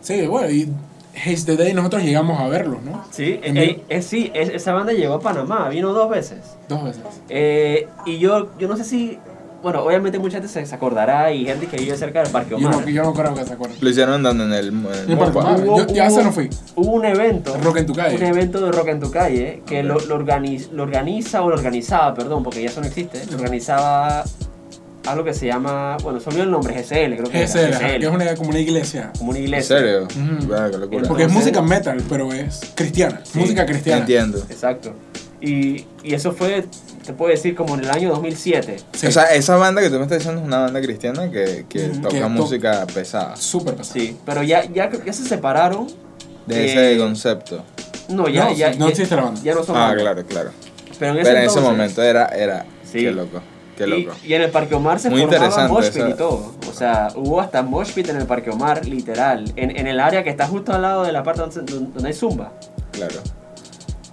[0.00, 0.68] Sí, bueno, y
[1.16, 3.04] Haze the Day nosotros llegamos a verlos, ¿no?
[3.10, 6.38] Sí, eh, eh, sí es- esa banda llegó a Panamá, vino dos veces.
[6.68, 7.02] Dos veces.
[7.28, 9.18] Eh, y yo, yo no sé si,
[9.62, 12.56] bueno, obviamente mucha gente se, se acordará y gente que vive cerca del Parque Yo
[12.58, 12.80] Omar.
[12.82, 13.76] no, yo no creo que se acuerden.
[13.80, 15.38] Lo hicieron andando en el, en el En el Parque.
[15.38, 15.64] Omar.
[15.64, 16.48] Yo- ya ese no fui.
[16.76, 17.56] Hubo un evento.
[17.62, 18.16] Rock en tu calle.
[18.16, 19.86] Un evento de Rock en tu calle que Ok.
[19.86, 23.20] lo, lo, organiz- lo organiza o lo organizaba, perdón, porque ya eso no existe.
[23.30, 24.24] Lo organizaba
[25.06, 28.06] algo que se llama, bueno, se olvidó el nombre, GSL, creo que GSL, GSL, que
[28.06, 29.10] es una, como una iglesia.
[29.18, 29.78] como una ¿En iglesia.
[29.78, 30.02] serio?
[30.04, 30.48] Ujú.
[30.48, 31.02] Vaya, qué locura.
[31.08, 33.20] Porque es Entonces- música metal, pero es cristiana.
[33.24, 33.38] Sí.
[33.38, 34.00] música cristiana.
[34.02, 34.38] Entiendo.
[34.50, 34.92] Exacto.
[35.40, 36.64] Y, y eso fue,
[37.06, 38.76] te puedo decir, como en el año 2007.
[38.92, 39.06] Sí.
[39.06, 41.80] O sea, esa banda que tú me estás diciendo es una banda cristiana que, que
[41.88, 43.36] toca Que to- música pesada.
[43.36, 44.00] súper pesado.
[44.00, 45.86] Sí, pero ya, ya, ya se separaron.
[46.46, 47.62] De Eh, ese concepto.
[48.08, 49.40] No, ya, No, ya, no ya- existe la banda.
[49.42, 50.02] Ya no son Ah, bandas.
[50.02, 50.50] claro, claro.
[50.98, 53.00] Pero en ese, Pero en ese momento era, era, Sí.
[53.00, 53.40] qué loco.
[53.76, 54.16] Qué loco.
[54.24, 56.54] Y, y en el Parque Omar se Muy formaba interesante mosh pit esa- y todo.
[56.68, 59.52] O sea, hubo hasta mosh pit en el Parque Omar, literal.
[59.54, 62.12] En, en el área que está justo al lado de la parte donde, donde hay
[62.14, 62.52] zumba.
[62.90, 63.20] Claro.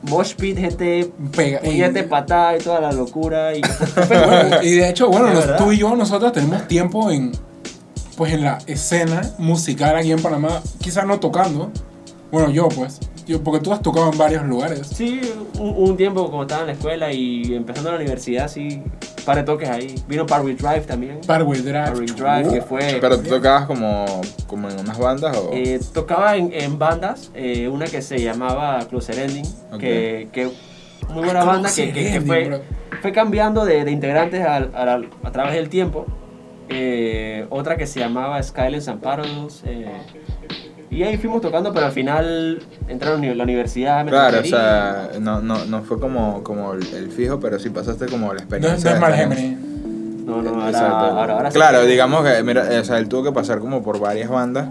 [0.04, 3.56] Mosh pit, gente, Pega- y- patada y toda la locura.
[3.56, 3.62] Y,
[4.08, 5.58] bueno, y de hecho, bueno, verdad.
[5.58, 7.32] tú y yo, nosotros tenemos tiempo en,
[8.18, 11.72] pues, en la escena musical aquí en Panamá, quizás no tocando.
[12.32, 14.86] Bueno, yo pues, yo, porque tú has tocado en varios lugares.
[14.88, 15.19] sí,
[15.59, 19.38] un, un tiempo como estaba en la escuela y empezando la universidad, sí, un par
[19.38, 19.95] de toques ahí.
[20.07, 21.19] Vino Parkway Drive también.
[21.26, 21.73] Parkway Drive.
[21.86, 22.97] Parkway Drive, que fue...
[23.01, 24.05] Pero tú tocabas como,
[24.47, 25.49] como en unas bandas o.
[25.53, 29.80] Eh, tocaba en, en bandas, eh, una que se llamaba Closer Ending, Ok.
[29.80, 30.49] que, que
[31.09, 32.61] muy buena banda que, que- fue, bro.
[33.01, 34.99] fue cambiando de, de integrantes a,
[35.32, 36.05] través del tiempo.
[36.69, 39.61] Eh, otra que se llamaba Skylands and Parallels.
[39.65, 39.86] eh,
[40.92, 44.04] y ahí fuimos tocando, pero al final entraron a la universidad.
[44.06, 48.06] me Claro, o sea, no, no, no fue como, como el, fijo, pero sí pasaste
[48.06, 48.92] como la No, experiencia.
[48.92, 49.58] no es estar en- Gemini.
[50.26, 50.96] No, no, ahora, Exacto.
[50.96, 53.84] ahora, ahora sí claro, que- digamos que, mira, o sea, él tuvo que pasar como
[53.84, 54.68] por varias bandas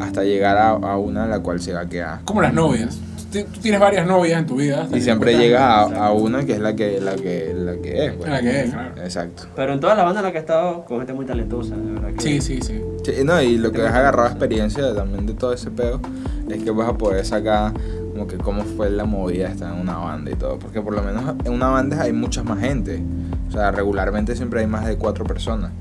[0.00, 2.20] hasta llegar a, a una en la cual se va a quedar.
[2.24, 2.98] Como las novias.
[3.32, 4.86] Tú, tú tienes varias novias en tu vida.
[4.94, 8.12] Y siempre llegas a, a una que es la que, la que, la que es.
[8.12, 8.30] pues.
[8.30, 8.92] La que es, claro.
[9.02, 9.44] Exacto.
[9.56, 11.92] Pero en toda la banda en la que he estado, con gente muy talentosa, de
[11.92, 12.20] verdad que...
[12.20, 12.80] Sí, sí, sí.
[13.04, 16.00] Sí, no, y lo que has agarrado experiencia también de todo ese pedo
[16.48, 17.72] es que vas a poder sacar
[18.12, 20.58] como que cómo fue la movida de estar en una banda y todo.
[20.58, 23.02] Porque por lo menos en una banda hay mucha más gente.
[23.48, 25.72] O sea, regularmente siempre hay más de cuatro personas.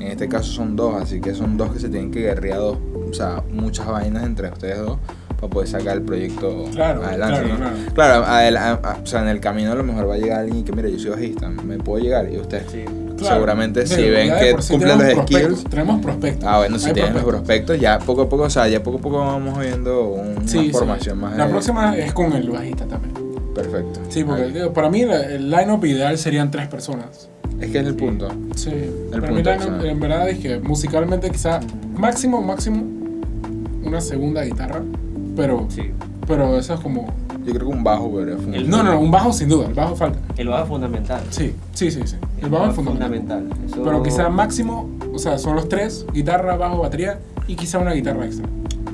[0.00, 2.78] En este caso son dos, así que son dos que se tienen que guerrear dos.
[3.10, 4.98] O sea, muchas vainas entre ustedes dos
[5.36, 7.40] para poder sacar el proyecto Claro, adelante.
[7.42, 7.56] claro, ¿no?
[7.58, 7.76] claro.
[7.94, 10.40] Claro, adel- a- a- o sea, en el camino a lo mejor va a llegar
[10.40, 12.30] alguien que, mira, yo soy bajista, me puedo llegar.
[12.32, 12.84] Y usted, Sí.
[13.16, 13.34] Claro.
[13.36, 15.70] seguramente si ven que sí cumplen los tenemos prospectos, skills.
[15.70, 16.44] Tenemos prospectos.
[16.48, 17.76] Ah, bueno, si Hay tienen los prospectos.
[17.76, 20.48] prospectos, ya poco a poco, o sea, ya poco a poco vamos viendo un- una
[20.48, 20.70] Sí, sí.
[20.70, 21.36] formación más.
[21.36, 23.14] La de- próxima es con el bajista también.
[23.54, 24.00] Perfecto.
[24.08, 27.28] Sí, porque para mí el line-up ideal serían tres personas.
[27.60, 28.28] Es que es el punto.
[28.56, 28.70] Sí.
[28.70, 29.50] El para punto,
[29.80, 31.60] mí en verdad es que musicalmente quizá
[31.96, 32.82] máximo, máximo
[33.84, 34.82] una segunda guitarra.
[35.36, 35.92] Pero, Sí.
[36.26, 37.06] pero eso es como...
[37.44, 38.60] Yo creo que un bajo podría funcionar.
[38.60, 40.18] El- No, no, un bajo sin duda, el bajo falta.
[40.36, 41.20] El bajo es fundamental.
[41.30, 42.16] Sí, sí, sí, sí.
[42.40, 43.48] El bajo es fundamental.
[43.66, 47.92] Eso- Pero quizá máximo, o sea, son los tres, guitarra, bajo, batería y quizá una
[47.92, 48.46] guitarra extra.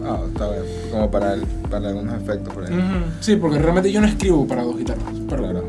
[0.05, 0.62] Ah, está bien.
[0.90, 2.72] Como para, el, para algunos efectos por ahí.
[2.72, 2.82] Ujú.
[3.20, 5.05] Sí, porque realmente yo no escribo para dos guitarras.
[5.28, 5.64] Pero Claro.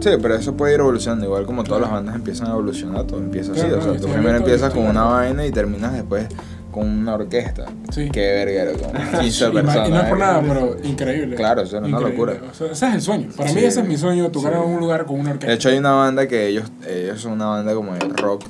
[0.00, 1.26] Sí, pero eso puede ir evolucionando.
[1.26, 3.60] Igual como todas las bandas empiezan a evolucionar, todo empieza así.
[3.60, 6.26] Claro, o sea, no, tú primero empiezas con una vaina y terminas después
[6.70, 7.66] con una orquesta.
[7.90, 8.08] Sí.
[8.12, 9.88] Qué verguero, con 15 Y ma- personas.
[9.88, 10.20] Y no es por ¿eh?
[10.20, 11.36] nada, pero increíble.
[11.36, 12.34] Claro, eso es una locura.
[12.50, 13.28] O sea, ese es el sueño.
[13.36, 13.66] Para mí Sí.
[13.66, 14.58] ese es mi sueño, tocar Sí.
[14.62, 15.48] en un lugar con una orquesta.
[15.48, 18.44] De hecho, hay una banda que ellos, ellos son una banda como de rock,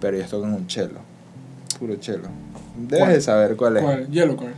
[0.00, 0.98] pero ellos tocan un cello.
[1.78, 2.22] Puro cello.
[2.76, 3.12] Debes ¿Cuál?
[3.12, 3.82] de saber cuál es.
[3.82, 4.08] ¿Cuál?
[4.10, 4.50] Yellow Card.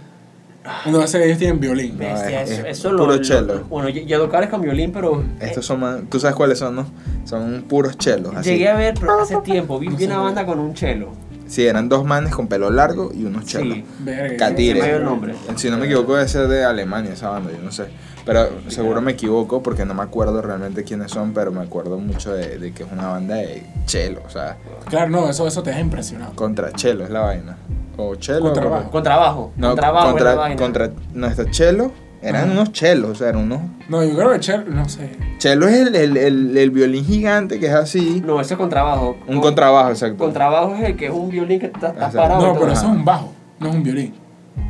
[0.91, 1.99] No, ese ellos tienen violín.
[1.99, 2.07] Ve.
[2.07, 3.65] Bestia, es- eso, es eso lo, puro lo- cello.
[3.69, 5.21] Bueno, y- y tocar es con violín, pero.
[5.21, 6.87] eh, Estos son man- tú sabes cuáles son, ¿no?
[7.27, 8.35] Son puros chelos.
[8.35, 8.51] Así.
[8.51, 11.11] Llegué a ver, pero hace tiempo, vi, No vi una banda con un chelo.
[11.47, 13.79] Sí, eran dos manes con pelo largo y unos chelos.
[13.79, 13.85] Sí.
[15.05, 15.35] Nombre.
[15.57, 17.87] Si no me equivoco, debe ser de Alemania esa banda, yo no sé.
[18.25, 22.33] Pero seguro me equivoco porque no me acuerdo realmente quiénes son, pero me acuerdo mucho
[22.33, 24.57] de, de que es una banda de chelo, o sea,
[24.89, 26.33] Claro, no, eso, eso te deja impresionado.
[26.35, 27.59] contra chelo es la vaina.
[27.99, 28.41] O chelo.
[28.41, 28.89] Contrabajo.
[28.89, 29.53] o- Con trabajo.
[29.57, 30.57] No, con trabajo contra, en la vaina.
[30.63, 31.93] contra nuestro chelo
[32.25, 32.53] eran Ajá.
[32.53, 33.61] unos chelos, o sea, eran unos.
[33.89, 35.11] No, yo creo que Chel, no sé.
[35.39, 38.23] Chelo es el, el, el, el violín gigante que es así.
[38.25, 39.17] No, eso es contrabajo.
[39.27, 40.17] Un Con- contrabajo, exacto.
[40.19, 42.41] Contrabajo es el que es un violín que está, está parado.
[42.41, 44.15] No, y pero eso es un bajo, no es un violín.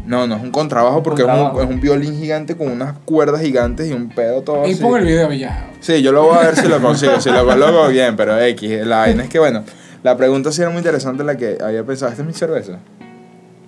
[0.07, 1.63] No, no es un contrabajo porque es un- Contrabajo.
[1.63, 4.83] Es, un, violín gigante con unas cuerdas gigantes y un pedo todo Ahí así.
[4.83, 5.71] pon el video ya.
[5.81, 8.87] Sí, yo lo voy a ver si lo consigo, si lo coloco bien, pero X.
[8.87, 9.63] La vaina es que, bueno,
[10.03, 12.11] la pregunta sí era muy interesante la que había pensado.
[12.11, 12.79] ¿Esta es mi cerveza?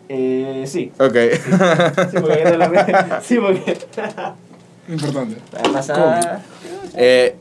[0.08, 0.92] Eh, sí.
[0.98, 1.14] Ok.
[2.10, 2.70] Sí, porque te lo
[3.22, 3.78] Sí, porque.
[4.88, 5.36] Importante.
[5.52, 6.42] La pasada.
[6.94, 7.34] Eh,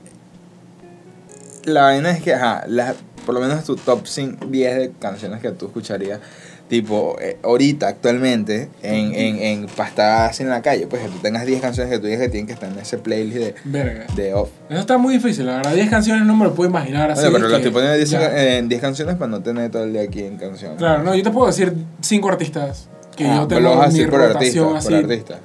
[1.65, 2.95] la vaina es que, ajá, la-
[3.25, 6.19] por lo menos tu top 5, 10 de canciones que tú escucharías,
[6.67, 11.45] tipo, eh, ahorita, actualmente, en, en, en pastadas en la calle, pues que tú tengas
[11.45, 14.05] 10 canciones que tú digas que tienen que estar en ese playlist de, Verga.
[14.15, 14.49] de off.
[14.69, 15.73] Eso está muy difícil, la verdad.
[15.75, 17.21] 10 canciones no me lo puedo imaginar así.
[17.21, 18.19] Bueno, pero lo estoy poniendo en 10 ya.
[18.19, 20.77] ca- en 10 canciones para no tener todo el día aquí en canciones.
[20.79, 24.21] Claro, no, yo te puedo decir 5 artistas que Ah, yo tengo en mi por
[24.21, 24.93] artista, rotación por así.
[24.95, 25.39] artista.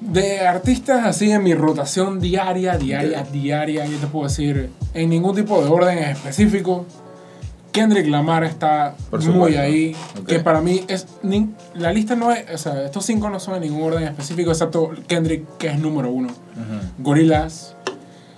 [0.00, 5.36] De artistas así en mi rotación diaria, diaria, diaria, yo te puedo decir en ningún
[5.36, 6.84] tipo de orden específico.
[7.72, 8.94] Kendrick Lamar está
[9.32, 9.96] muy ahí.
[10.26, 11.06] Que para mí es.
[11.74, 12.50] La lista no es.
[12.54, 16.10] O sea, estos cinco no son en ningún orden específico, excepto Kendrick, que es número
[16.10, 16.28] uno.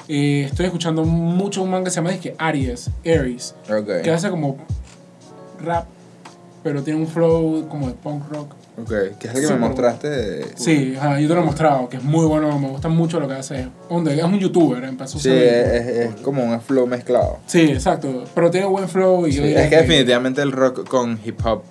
[0.07, 3.55] Eh, estoy escuchando mucho un man que se llama que Aries, Aries,
[4.03, 4.59] que hace como
[5.63, 5.87] rap
[6.65, 8.55] pero tiene un flow como de punk rock.
[8.77, 8.89] Ok,
[9.21, 10.47] que es el que me mostraste de...
[10.57, 13.29] Sí, ajá, yo te lo he mostrado, que es muy bueno, me gusta mucho lo
[13.29, 13.69] que hace.
[13.89, 17.39] Donde es un youtuber, empezó a Sí, ser- es, es como un flow mezclado.
[17.47, 21.39] Sí, exacto, pero tiene buen flow y Sí, es que definitivamente el rock con hip
[21.47, 21.63] hop.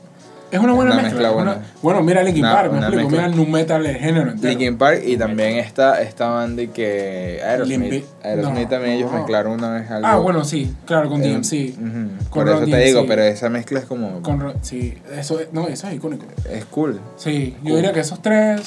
[0.54, 1.32] Es una buena una mezcla.
[1.32, 3.18] una- bueno, mira Linkin Park, me explico, mezcla.
[3.18, 4.49] mira el nu metal, el género entero.
[4.49, 8.06] Linkin Park y también esta, esta banda que Aerosmith.
[8.24, 8.70] Aerosmith no.
[8.70, 10.08] también ellos mezclaron una vez algo.
[10.08, 11.74] Ah, bueno, sí, claro, con eh, DMC.
[11.74, 14.22] ujú, Con Por eso Ron te digo, pero esa mezcla es como...
[14.22, 16.26] Con, Ro- sí, eso, es- no, eso es icónico.
[16.49, 17.01] Es cool.
[17.18, 18.62] Sí, yo diría que esos tres,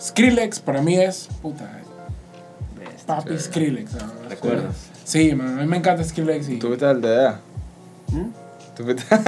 [0.00, 1.70] Skrillex para mí es, puta,
[3.06, 3.40] papi Chévere.
[3.42, 3.90] Skrillex.
[4.28, 4.74] ¿Recuerdas?
[5.04, 6.56] Sí, man, a mí me encanta Skrillex y...
[6.58, 7.40] ¿Tú viste el DDA?
[8.12, 8.47] ¿Mm?
[8.78, 9.02] ¿Tú viste?
[9.10, 9.18] ¿Tú.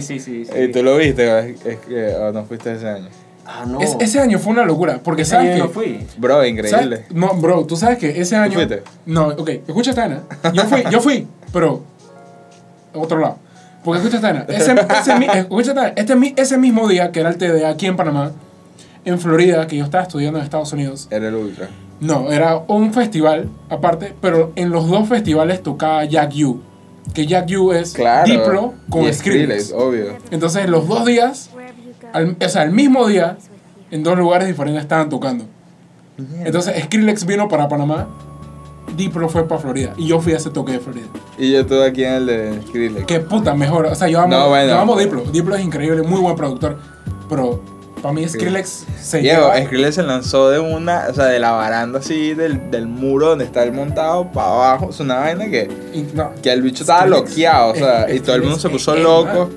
[0.00, 0.44] Sí, sí, sí.
[0.46, 0.58] sí.
[0.58, 1.38] ¿Y tú lo viste?
[1.50, 3.08] Es, es que o no fuiste ese año.
[3.44, 3.80] Ah, no.
[3.80, 5.68] Es- ese año fue una locura, porque Ese sabes año que...
[5.68, 6.06] no fui.
[6.16, 6.96] Bro, increíble.
[6.96, 7.12] ¿sabes?
[7.12, 8.54] No, bro, tú sabes que ese año...
[8.54, 8.82] fuiste?
[9.06, 10.22] No, ok, escucha esta vaina.
[10.54, 11.82] Yo fui, yo fui, pero...
[12.94, 13.36] Otro lado.
[13.84, 14.46] Porque escucha esta vaina.
[14.48, 15.88] Ese, ese, mi- escucha esta.
[15.88, 18.32] Este, mi- ese mismo día, que era el TDA aquí en Panamá,
[19.04, 21.68] en Florida, que yo estaba estudiando en Estados Unidos, Era el ultra.
[22.00, 26.60] No, era un festival aparte, pero en los dos festivales tocaba Jack U.
[27.14, 28.26] Que Jack U es Claro.
[28.30, 29.72] Diplo con y Skrillex.
[29.72, 30.16] obvio.
[30.30, 31.50] Entonces, los dos días,
[32.12, 33.36] al- o sea, el mismo día,
[33.90, 35.44] en dos lugares diferentes estaban tocando.
[36.44, 38.06] Entonces, Skrillex vino para Panamá,
[38.96, 39.94] Diplo fue para Florida.
[39.96, 41.06] Y yo fui a ese toque de Florida.
[41.38, 43.06] Y yo estuve aquí en el de Skrillex.
[43.06, 43.86] Qué puta, mejor.
[43.86, 44.68] O sea, yo amo, No, bueno.
[44.72, 45.22] yo amo Diplo.
[45.22, 46.78] Diplo es increíble, muy buen productor.
[47.28, 47.62] Pero
[48.02, 51.52] para mí, Skrillex se Diego, lleva- Skrillex se lanzó de una, o sea, de la
[51.52, 54.90] baranda así, del, del muro donde está él montado para abajo.
[54.90, 58.16] Es una vaina que, y- no, que el bicho estaba Skrillex loqueado, o sea, es-
[58.16, 59.50] y todo el mundo se puso es- loco.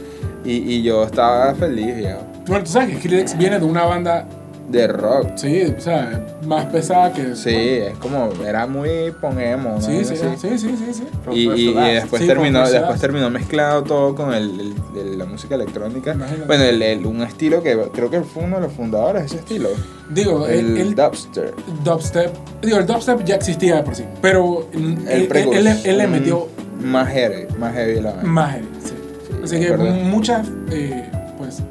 [0.45, 2.19] Y, y yo estaba feliz, ya.
[2.47, 4.25] Bueno, tú sabes que Skrillex viene de una banda
[4.69, 5.31] De rock.
[5.35, 7.35] Sí, o sea, más pesada que.
[7.35, 9.81] Sí, es como, era muy ponemos, ¿no?
[9.81, 11.03] sí, sí, sí, sí, sí, sí.
[11.31, 15.55] Y, y- después Sí, terminó después terminó mezclado todo con el, el- el- la música
[15.55, 16.45] electrónica Imagínate.
[16.47, 19.37] bueno el, el- un estilo que creo que fue uno de los fundadores de ese
[19.37, 19.69] estilo
[20.09, 22.31] Digo, el, el, el dubstep dubstep.
[22.61, 24.05] Digo, el dubstep ya existía de por sí.
[24.21, 26.47] Pero mm, él, él- le- él le metió
[26.81, 28.29] más heavy más heavy la vaina.
[28.29, 28.93] más heavy, sí.
[29.27, 31.61] Sí, Así que muchas eh, pues,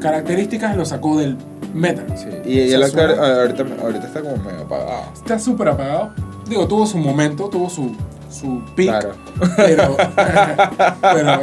[0.00, 1.36] características lo sacó del
[1.74, 2.06] metal.
[2.16, 6.10] Sí, y, y el actor ahorita, ahorita está como medio apagado Está súper apagado.
[6.48, 7.94] Digo, tuvo su momento, tuvo su,
[8.30, 8.88] su peak.
[8.88, 9.12] claro
[9.56, 9.96] Pero,
[11.00, 11.40] pero,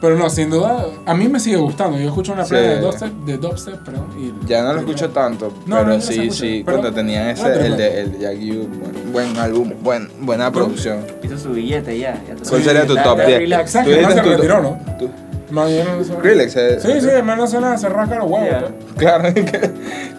[0.00, 1.98] pero no, sin duda, a mí me sigue gustando.
[1.98, 2.50] Yo escucho una Sí.
[2.50, 4.06] playa de dubstep, de dubstep, perdón.
[4.18, 7.28] y- ya no lo escucho tanto No, pero no, sí escucha, sí pero- cuando tenían
[7.28, 11.50] ese no, el de el Jack U, buen, buen álbum buen, buena producción Hizo su
[11.52, 12.14] billete ya.
[12.26, 13.38] ya ¿cuál sería tu top da 10?
[13.38, 13.74] relax.
[13.74, 14.78] Exacto, tu- retiró, ¿no?
[14.98, 15.10] tú-
[15.50, 16.12] No, yo no sé.
[16.12, 18.48] Skrillex eh, Sí, sí, hermano, suena, se rasca los huevos.
[18.48, 18.74] Yeah.
[18.96, 19.42] Claro, que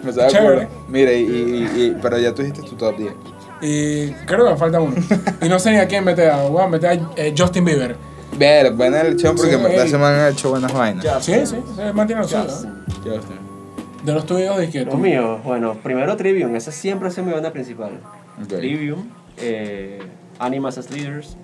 [0.02, 0.62] me estaba Chévere.
[0.64, 0.68] acuerdo.
[0.88, 3.12] Mira, y, y, y- pero ya tú dijiste tu top 10.
[3.62, 4.94] Y creo que me falta uno.
[5.42, 6.30] Y no sé ni a quién meter.
[6.30, 7.94] a- Voy a meter a eh, Justin Bieber.
[8.38, 9.56] Ver, buena elección porque Sí.
[9.56, 11.04] en verdad se me han hecho buenas vainas.
[11.24, 12.42] Sí, sí, sí, mantiene lo suyo.
[12.44, 12.70] Justin.
[13.04, 13.36] Justin.
[14.04, 17.32] De los tuyos, de que Los míos, bueno, primero Trivium, esa siempre ha sido mi
[17.32, 18.00] banda principal.
[18.42, 18.48] Ok.
[18.48, 19.98] Trivium, eh,
[20.38, 21.36] Animals as Leaders,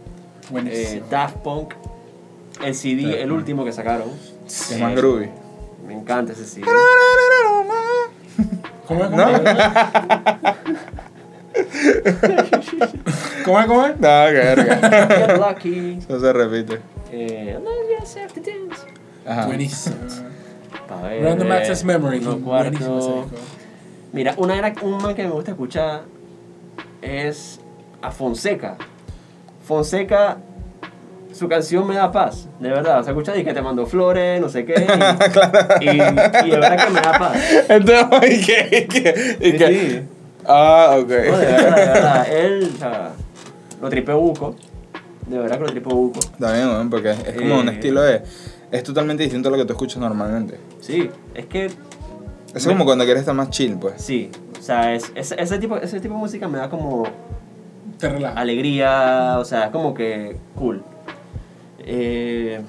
[0.67, 1.03] eh.
[1.11, 1.75] Daft Punk,
[2.65, 4.09] el CD, el último que sacaron.
[4.47, 5.31] Es Eh, más groovy.
[5.87, 6.67] Me encanta ese CD.
[8.87, 9.11] ¿Cómo es?
[9.11, 9.29] ¿Cómo No.
[9.31, 9.41] es?
[13.45, 13.67] ¿Cómo es?
[13.67, 13.95] ¿Cómo es?
[13.97, 14.77] No, que verga.
[15.09, 16.81] Get Lucky, Eso se repite.
[17.13, 18.83] eh, Allow Yourself to Dance.
[19.27, 19.47] Ajá.
[19.47, 19.97] Buenísimo.
[20.89, 22.21] Pa' ver, Random eh, Access Memory.
[22.21, 23.27] cuarto.
[24.13, 26.03] Mira, una era, un man que me gusta escuchar
[27.03, 27.61] es
[28.03, 28.77] a Fonseca.
[29.67, 30.39] Fonseca,
[31.37, 33.01] su canción me da paz, de verdad.
[33.01, 34.75] O sea, escucha y que te mandó flores, no sé qué.
[35.81, 37.37] Y, y, y de verdad que me da paz.
[37.69, 38.79] Entonces, ¿y qué?
[38.79, 39.37] ¿Y qué?
[39.41, 39.67] ¿Y Sí, qué?
[39.69, 40.03] sí.
[40.49, 41.09] Ah, ok.
[41.09, 42.33] No, de verdad, de verdad.
[42.33, 43.11] Él, o sea,
[43.83, 44.55] lo tripeo buco.
[45.27, 46.21] De verdad que lo tripeo buco.
[46.21, 47.73] Está bien, weón, porque es como un Eh.
[47.73, 48.23] estilo de.
[48.71, 50.59] Es totalmente distinto a lo que tú escuchas normalmente.
[50.81, 51.71] Sí, es que
[52.55, 53.95] Es como cuando quieres estar más chill, pues.
[54.01, 54.31] sí.
[54.59, 57.05] O sea, es, es- ese, tipo, ese tipo de música me da como
[57.99, 58.41] Te relaja.
[58.41, 60.83] alegría, o sea, es como que cool.
[61.87, 62.61] Eh,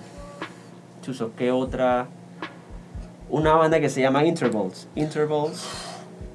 [1.02, 2.08] chuso, ¿qué otra?
[3.30, 4.88] Una banda que se llama Intervals.
[4.96, 5.64] Intervals.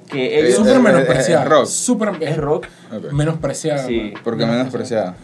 [0.09, 0.51] Que ellos.
[0.51, 1.43] Eh, Súper es- menospreciada.
[1.43, 1.65] es rock.
[1.65, 2.65] Súper es rock.
[2.95, 3.11] Ok.
[3.13, 3.85] menospreciada.
[3.87, 4.11] Sí.
[4.13, 4.21] man.
[4.23, 5.15] Porque menospreciada.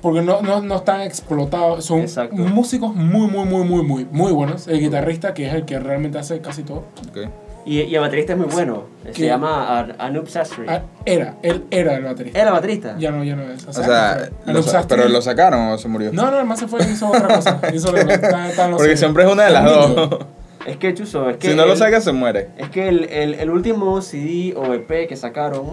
[0.00, 1.84] Porque no, no, no están explotados.
[1.84, 2.36] Son Exacto.
[2.36, 4.66] músicos muy, muy, muy, muy, muy, muy buenos.
[4.66, 6.84] El guitarrista, que es el que realmente hace casi todo.
[7.10, 7.28] Ok.
[7.66, 8.84] Y, y el baterista es muy bueno.
[9.04, 9.26] Se ¿Qué?
[9.26, 10.64] llama Ar- Anup Sastry.
[10.68, 12.38] Ah, era, él era el baterista.
[12.38, 12.96] ¿Era el baterista?
[12.98, 13.66] Ya no, ya no es.
[13.66, 16.10] O sea, lo Sastry- pero lo sacaron o se murió.
[16.12, 17.60] No, no, además se fue y hizo otra cosa.
[17.74, 20.18] Hizo lo- Porque siempre es una de las dos.
[20.66, 21.50] Es que, Chuso, es que.
[21.50, 22.48] Si no lo sacas, se muere.
[22.58, 25.72] Es que el, el, el último CD o EP que sacaron.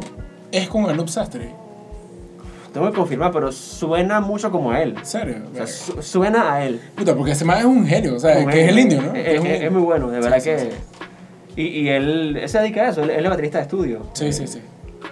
[0.51, 1.49] Es con Anup Sastry.
[2.73, 4.95] tengo que confirmar, pero suena mucho como a él.
[4.97, 5.35] ¿En serio?
[5.51, 6.79] O sea, su- suena a él.
[6.95, 9.07] Puta, porque ese man es un genio, o sea, Un que es el indio, ¿no?
[9.13, 10.59] Es, Que es un- es- es muy bueno, de Sí, verdad sí, que.
[10.59, 10.67] sí.
[11.57, 14.03] Y, y él, él se dedica a eso, él, él es baterista de estudio.
[14.13, 14.61] Sí, sí, sí.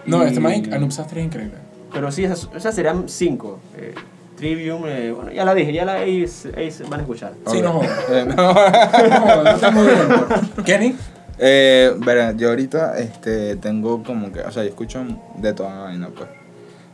[0.05, 1.57] No, este Y- man, Anup Sastre es increíble.
[1.91, 3.59] Pero sí, esas, esas serían cinco.
[3.77, 3.93] Eh,
[4.37, 7.33] Trivium, eh, bueno, ya la dije, ya la van a escuchar.
[7.47, 7.89] Sí, no jodas.
[8.11, 8.53] Eh, no.
[8.53, 10.41] No, no tengo duda.
[10.65, 10.95] Kenny,
[11.39, 15.03] Eh, verá, yo ahorita este, tengo como que, o sea, yo escucho
[15.37, 16.29] de toda vaina, pues.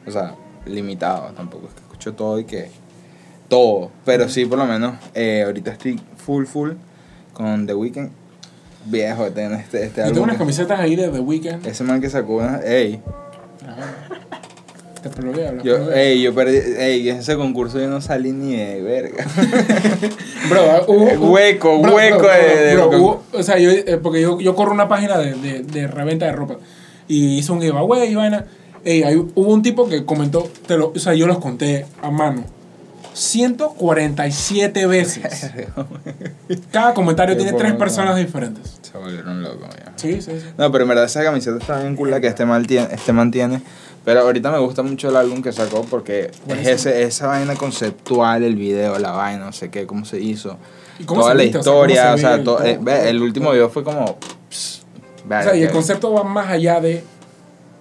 [0.08, 0.36] O sea,
[0.66, 2.70] limitado, tampoco es que escucho todo y que.
[3.50, 3.92] Todo.
[4.06, 6.72] Pero sí, por lo menos, eh, ahorita estoy full, full
[7.34, 8.12] con The Weeknd.
[8.86, 10.24] Viejo, tiene este, este yo tengo álbum.
[10.24, 11.66] unas camisetas ahí de The Weeknd.
[11.68, 12.60] Ese man que sacó una.
[12.64, 13.02] Ey.
[15.02, 15.10] Te
[15.48, 16.58] hablas yo, ey, yo perdí.
[16.78, 19.26] Ey, en ese concurso yo no salí ni de verga.
[20.50, 23.72] Bro, hubo, Eh, hubo- hueco, bro, hueco bro, de- bro, de- hubo- o sea, yo,
[23.72, 26.58] eh, porque yo, yo corro una página de, de, de reventa de ropa
[27.08, 28.46] y hice un giveaway y vaina.
[28.86, 32.12] Ey, ahí hubo un tipo que comentó, te lo, o sea, yo los conté a
[32.12, 32.44] mano.
[33.14, 35.52] 147 veces.
[36.72, 38.80] Cada comentario tiene tres personas diferentes.
[38.82, 39.94] Se volvieron locos ya.
[39.96, 40.48] Sí, sí, sí.
[40.58, 42.88] No, pero en verdad esa camiseta está bien cool la que este man tiene.
[42.92, 43.62] Este man tiene.
[44.04, 48.44] Pero ahorita me gusta mucho el álbum que sacó porque es ese, esa vaina conceptual,
[48.44, 50.58] el video, la vaina, no sé qué, cómo se hizo.
[50.98, 51.58] ¿Y cómo Toda se la viste?
[51.60, 54.18] O sea, ¿cómo historia, se o sea, eh, ve, cómo- el último video fue como...
[54.50, 54.82] pss,
[55.24, 57.04] O verga, sea, y el concepto va más allá de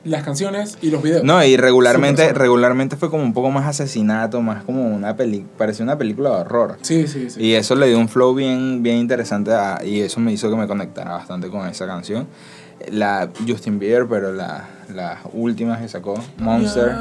[0.04, 1.24] las canciones y los videos.
[1.24, 5.16] No, y regularmente, regularmente fue como un poco más asesinato, más como una
[5.58, 6.78] parecía una película de horror.
[6.82, 7.42] Sí, sí, sí.
[7.42, 10.56] Y eso le dio un flow bien, bien interesante a- y eso me hizo que
[10.56, 12.26] me conectara bastante con esa canción.
[12.90, 16.92] La Justin Bieber, pero la, la última que sacó, Monster.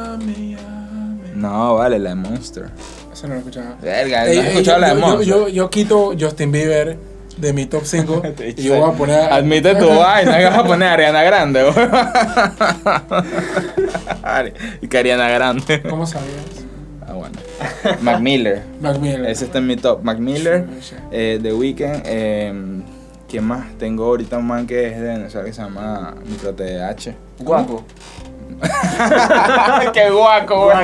[1.35, 2.69] No, vale, la de Monster.
[3.13, 3.75] Esa no la escuchaba.
[3.81, 5.27] Verga, ¿no has escuchado yo, la de yo- Monster?
[5.27, 6.97] yo, yo quito Justin Bieber
[7.39, 8.21] de mi top 5
[8.57, 9.19] y yo voy a poner.
[9.19, 11.63] a- Admite tu vaina, que vas a poner a Ariana Grande,
[14.81, 15.81] Y que Ariana Grande.
[15.83, 16.33] ¿Cómo sabías?
[17.07, 17.35] Ah, bueno.
[18.01, 18.61] Mac Miller.
[18.81, 19.25] Mac Miller.
[19.29, 20.03] Ese está en mi top.
[20.03, 20.95] Mac Miller, Sí, sí.
[21.11, 22.01] eh, The Weeknd.
[22.05, 22.53] Eh,
[23.27, 23.65] ¿Quién más?
[23.77, 27.13] Tengo ahorita un man que es de Venezuela que se llama Micro TDH.
[27.39, 27.83] Guapo.
[29.93, 30.77] ¡Qué guaco, güey!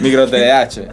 [0.00, 0.88] Micro TDH.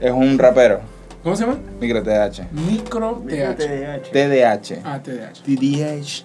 [0.00, 0.80] Es un rapero.
[1.24, 1.58] ¿Cómo se llama?
[1.80, 2.52] Micro TDH.
[2.52, 3.24] Micro.
[3.26, 4.10] TDH.
[4.12, 4.82] TDH.
[4.84, 5.42] Ah, TDH.
[5.42, 6.24] TDH.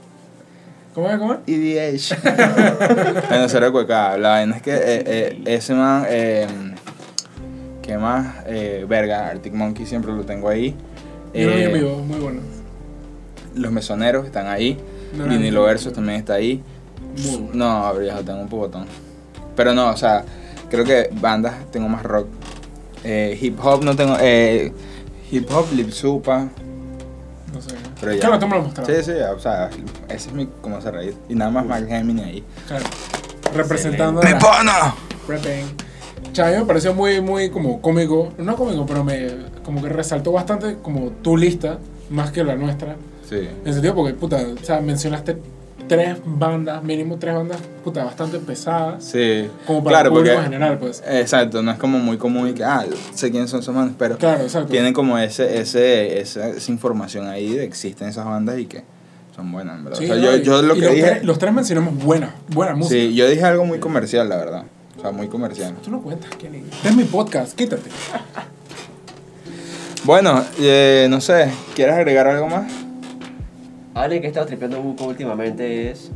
[0.94, 1.18] ¿Cómo es?
[1.18, 1.40] ¿Cómo es?
[1.48, 3.30] EDH.
[3.30, 4.18] Venezuela de Cuecada.
[4.18, 6.06] La vaina es que eh, eh, ese man.
[6.10, 6.48] Eh,
[7.82, 8.44] ¿Qué más?
[8.46, 10.76] Eh, verga, Arctic Monkey siempre lo tengo ahí.
[11.34, 12.42] Yo lo vi en vivo, muy bueno.
[13.56, 14.78] Los mesoneros están ahí.
[15.14, 15.66] No, Vinilo no.
[15.68, 16.62] Versus también está ahí.
[17.26, 17.52] Muy bueno.
[17.54, 18.86] No, viejo, tengo un botón.
[19.56, 20.26] Pero no, o sea,
[20.70, 22.28] creo que bandas tengo más rock.
[23.04, 24.16] Eh, hip hop no tengo.
[24.20, 24.72] Eh,
[25.32, 26.48] hip hop, Lip Supa.
[27.54, 27.76] No sé.
[28.00, 28.20] Pero ya.
[28.20, 29.04] Claro, tú me lo mostraste.
[29.04, 29.70] Sí, sí, o sea,
[30.08, 31.16] ese es mi como se reír.
[31.30, 32.44] Y nada más Mark Gemini ahí.
[32.68, 32.86] Claro.
[33.56, 34.22] Representando.
[34.22, 34.96] a la- ¡Pepona!
[36.34, 38.32] Chai me pareció muy, muy como cómico.
[38.38, 39.28] No cómico, pero me
[39.64, 41.80] como que resaltó bastante como tu lista,
[42.10, 42.96] más que la nuestra.
[43.28, 43.36] Sí.
[43.36, 45.38] En el sentido porque, puta, o sea, mencionaste
[45.90, 49.04] tres bandas, mínimo tres bandas, puta, bastante pesadas.
[49.04, 49.50] Sí.
[49.68, 51.04] Como para claro, el público porque, en general, pues.
[51.06, 54.18] Exacto, no es como muy común y que, ah, sé quiénes son esos bandas, pero
[54.18, 58.66] Claro, tienen como ese, ese, esa, esa información ahí de que existen esas bandas y
[58.68, 58.84] que
[59.36, 60.00] son buenas, en verdad.
[60.00, 61.08] Sí, o sea, no, yo, y- yo lo y que los, dije...
[61.08, 62.96] tres, los tres mencionamos buena, buena música.
[63.02, 64.64] Sí, yo dije algo muy comercial, la verdad.
[64.98, 65.76] O sea, muy comercial.
[65.84, 66.58] Tú no cuentas, Kenny.
[66.72, 67.90] Este es mi podcast, quítate.
[70.04, 72.72] Bueno, eh, no sé, ¿quieres agregar algo más?
[74.00, 76.12] Alguien que he estado tripeando buco últimamente es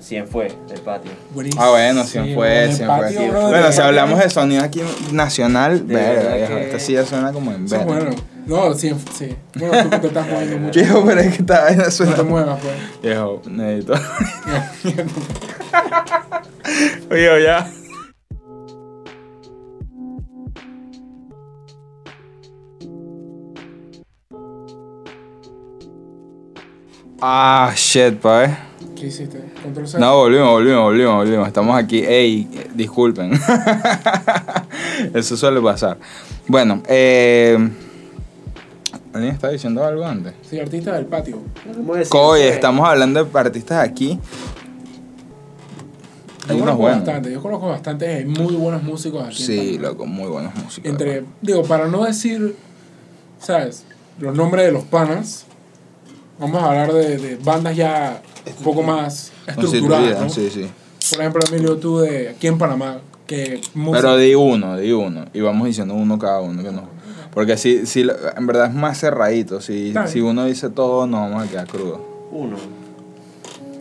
[0.00, 1.10] Cien fue, del patio.
[1.32, 1.62] Buenísimo.
[1.64, 3.30] Ah, bueno, siempre fue, el siempre patio, fue.
[3.30, 4.82] brother, Bueno, si hablamos de sonido aquí
[5.12, 7.84] nacional, verga, viejo, que- esta sí ya suena como en verga.
[7.86, 8.10] bueno.
[8.46, 9.34] No, sí, sí.
[9.54, 10.78] Bueno, tú que te estás moviendo mucho.
[10.78, 12.14] Viejo, pero es que esta vaina No suena...
[12.16, 12.74] te muevas, pues.
[13.02, 13.94] Viejo, necesito...
[17.10, 17.70] Oye, ya.
[27.26, 28.56] Ah, shit, pa, eh.
[28.94, 29.42] ¿Qué hiciste?
[29.62, 29.98] Control C.
[29.98, 31.46] No, volvimos, volvimos, volvimos, volvimos.
[31.48, 32.00] Estamos aquí.
[32.00, 33.32] Ey, eh, disculpen.
[35.14, 35.96] Eso suele pasar.
[36.46, 37.56] Bueno, eh.
[39.14, 40.34] ¿Alguien está diciendo algo antes?
[40.42, 41.38] Sí, artista del patio.
[41.74, 42.12] ¿Cómo decir?
[42.14, 44.18] Oye, Eh, estamos hablando de artistas aquí.
[46.46, 46.98] Hay Yo unos conozco buenos.
[47.06, 49.42] bastante, yo conozco bastante, hay muy buenos músicos aquí.
[49.42, 50.90] Sí, loco, muy buenos músicos.
[50.90, 52.54] Entre, digo, para no decir,
[53.38, 53.84] ¿sabes?
[54.18, 55.46] Los nombres de los panas,
[56.38, 58.22] vamos a hablar de, de bandas ya
[58.58, 60.28] un poco más estructuradas, ¿no?
[60.30, 60.68] Sí, sí.
[61.10, 64.00] Por ejemplo, Emilio, tú de aquí en Panamá, que música...
[64.00, 65.26] Pero di uno, di uno.
[65.34, 66.62] Y vamos diciendo uno cada uno.
[66.62, 66.82] Que no.
[67.32, 69.60] Porque si, si, lo- en verdad es más cerradito.
[69.60, 72.00] Si, si uno dice todo, no vamos a quedar crudo.
[72.32, 72.56] Uno.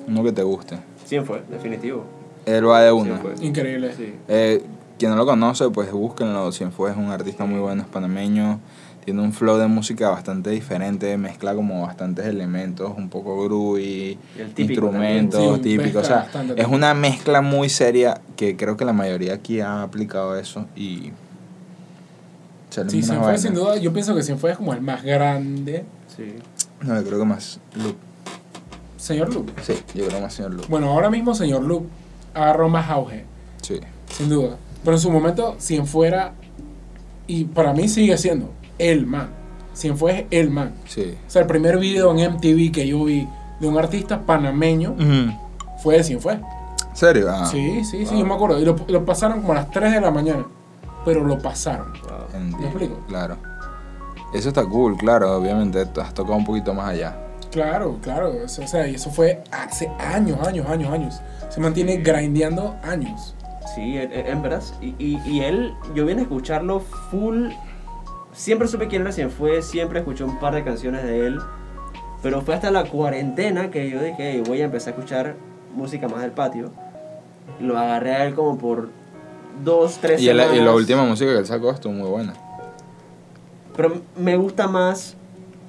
[0.08, 0.78] Uno que te guste.
[1.06, 2.04] Cien fue, definitivo.
[2.46, 3.18] Él va de uno.
[3.42, 3.94] Increíble.
[3.96, 4.14] Sí.
[4.28, 4.62] Eh,
[5.00, 6.52] quien no lo conoce, pues búsquenlo.
[6.52, 8.60] Cienfuegos es un artista muy bueno, es panameño.
[9.04, 14.18] Tiene un flow de música bastante diferente, mezcla como bastantes elementos, un poco groovy,
[14.56, 15.58] típico instrumentos.
[15.58, 16.04] Sí, típicos.
[16.04, 20.38] O sea, es una mezcla muy seria que creo que la mayoría aquí ha aplicado
[20.38, 21.12] eso y...
[22.70, 25.84] Sí, Cienfuegos sin duda, yo pienso que Cienfuegos es como el más grande.
[26.16, 26.36] Sí.
[26.82, 27.96] No, yo creo que más Loop.
[28.98, 29.52] Señor Loop.
[29.62, 30.68] Sí, yo creo más señor Loop.
[30.70, 31.86] Bueno, ahora mismo Señor Loop
[32.34, 33.26] agarró más auge,
[33.62, 33.80] Sí.
[34.08, 34.56] sin duda.
[34.84, 36.34] Pero en su momento, Cienfuera,
[37.28, 39.30] y para mí sigue siendo el man.
[39.76, 40.74] Cienfuegos es el man.
[40.88, 41.16] Sí.
[41.28, 43.28] O sea, el primer video en MTV que yo vi
[43.60, 44.96] de un artista panameño
[45.82, 46.44] fue de Cienfuegos.
[46.94, 47.28] ¿Serio?
[47.30, 48.60] Ah, Sí, sí, sí, yo me acuerdo.
[48.60, 50.46] Y lo, lo pasaron como a las 3 de la mañana.
[51.06, 51.92] Pero lo pasaron.
[52.04, 52.12] Wow.
[52.36, 53.00] entiendo, ¿Me explico?
[53.08, 53.38] Claro.
[54.34, 55.36] Eso está cool, claro.
[55.38, 57.18] Obviamente has tocado un poquito más allá.
[57.52, 58.32] Claro, claro.
[58.46, 61.22] O sea, o sea, y eso fue hace años, años, años, años.
[61.50, 63.36] Se mantiene grindeando años.
[63.76, 64.62] Sí, en, en- en verdad.
[64.82, 66.80] Y, y, y él, yo vine a escucharlo
[67.12, 67.50] full.
[68.34, 71.40] Siempre supe quién era fue siempre escuché un par de canciones de él.
[72.22, 75.36] Pero fue hasta la cuarentena que yo dije, "Hey, voy a empezar a escuchar
[75.76, 76.72] música más del patio.
[77.60, 78.90] Lo agarré a él como por
[79.64, 80.58] dos, tres Y, el- semanas.
[80.62, 82.34] y la última música que él sacó estuvo muy buena.
[83.76, 85.16] Pero me gusta más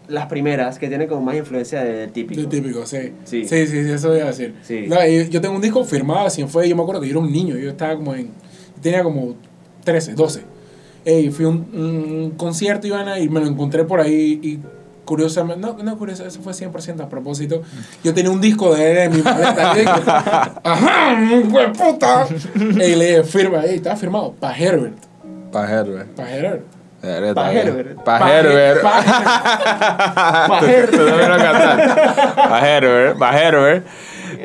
[0.09, 2.41] las primeras, que tienen como más influencia de típico.
[2.43, 3.13] De típico, sí.
[3.25, 3.47] Sí.
[3.49, 4.55] Sí, sí, sí, eso iba a decir.
[4.63, 4.85] Sí.
[4.87, 6.69] No, yo tengo un disco firmado de Cienfuegos.
[6.69, 7.57] Yo me acuerdo que yo era un niño.
[7.57, 8.31] Yo estaba como en.
[8.83, 9.35] Tenía como
[9.83, 10.45] 13, 12.
[11.05, 14.41] Ey, fui a un, un concierto Ivana, y me lo encontré por ahí.
[14.43, 14.59] Y
[15.05, 15.61] curiosamente.
[15.61, 17.63] No, no, curioso, eso fue 100% a propósito.
[18.03, 19.73] Yo tenía un disco de él en mi maleta.
[19.75, 19.91] y dije,
[20.65, 21.17] ¡Ajá!
[21.51, 22.27] ¡Hue puta!
[22.55, 23.65] Y le dije, firma.
[23.65, 24.33] Ey, estaba firmado.
[24.39, 24.97] Pa' Herbert.
[25.53, 26.09] Pa' Herbert.
[26.17, 26.63] Pa' Herbert.
[27.03, 27.61] Herbert, Pa' está.
[27.61, 27.99] Herbert.
[28.05, 28.83] Pa' Herbert.
[28.83, 29.01] Pa'
[30.61, 32.37] Herbert.
[32.49, 33.19] Pa' Herbert.
[33.19, 33.87] Pa' Herbert.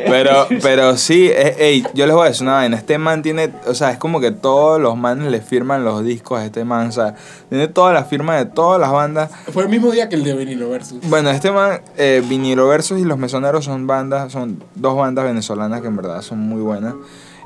[0.07, 2.77] Pero, pero sí, eh, ey, yo les voy a decir una vaina.
[2.77, 6.39] Este man tiene, o sea, es como que todos los manes le firman los discos
[6.39, 6.87] a este man.
[6.87, 7.15] O sea,
[7.49, 9.31] tiene todas las firmas de todas las bandas.
[9.51, 10.99] Fue el mismo día que el de Vinilo Versus.
[11.09, 15.81] Bueno, este man, eh, Vinilo Versus y Los Mesoneros son bandas, son dos bandas venezolanas
[15.81, 16.95] que en verdad son muy buenas.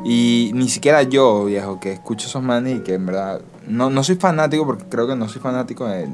[0.03, 4.03] Y ni siquiera yo, viejo, que escucho esos manes y que en verdad no, no
[4.03, 6.09] soy fanático, porque creo que no soy fanático de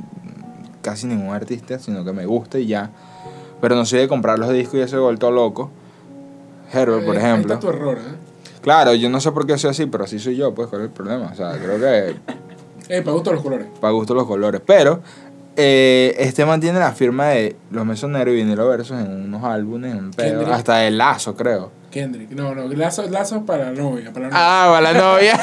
[0.81, 2.91] casi ningún artista, sino que me gusta y ya.
[3.61, 5.71] Pero no soy de comprar los discos y ese vuelto loco.
[6.71, 7.53] Herbert, por Eh, Ahí ejemplo.
[7.53, 8.15] está tu error, ¿eh?
[8.61, 10.87] Claro, yo no sé por qué soy así, pero así soy yo, pues, ¿cuál es
[10.87, 11.29] el problema?
[11.31, 12.15] O sea, creo que
[12.93, 13.67] Ey, para gusto los colores.
[13.79, 14.61] para gusto los colores.
[14.65, 15.01] Pero
[15.55, 20.05] eh, este mantiene la firma de Los Mesoneros y Vinilo Versos en unos álbumes, en
[20.05, 21.71] un pedo, hasta de Lazo, creo.
[21.89, 22.29] Kendrick.
[22.31, 24.11] No, no, Lazo, Lazo para la novia.
[24.13, 24.37] Para la novia.
[24.41, 25.39] Ah, para la novia.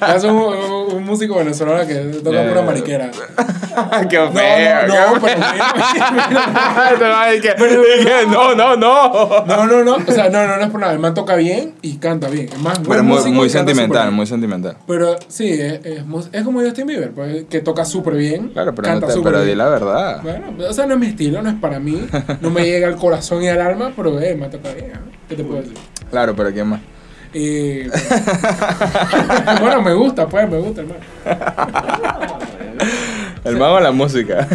[0.00, 2.48] Lazo es un, un- un músico venezolano que toca Eh.
[2.48, 3.10] pura mariquera.
[4.10, 4.86] qué No, feo.
[4.88, 5.36] no, no, pero
[8.28, 9.44] no, no, no.
[9.46, 9.96] No, no, no.
[10.06, 10.92] O sea, no, no, no es por nada.
[10.92, 12.48] El man toca bien y canta bien.
[12.48, 14.76] Es más, Pero muy, muy sentimental, muy sentimental.
[14.86, 15.80] Pero sí, es,
[16.32, 18.48] es, como Justin Bieber, pues, que toca súper bien.
[18.50, 19.58] Claro, pero, no canta te, súper pero di bien.
[19.58, 20.20] la verdad.
[20.22, 22.06] Bueno, o sea, no es mi estilo, no es para mí.
[22.40, 24.92] No me llega al corazón y al alma, pero eh, me toca bien.
[25.28, 25.76] ¿Qué te puedo decir?
[26.10, 26.80] Claro, pero ¿quién más?
[27.32, 27.82] Y,
[29.60, 31.00] bueno, me gusta, pues, me gusta, hermano.
[33.44, 34.46] El mago de la música.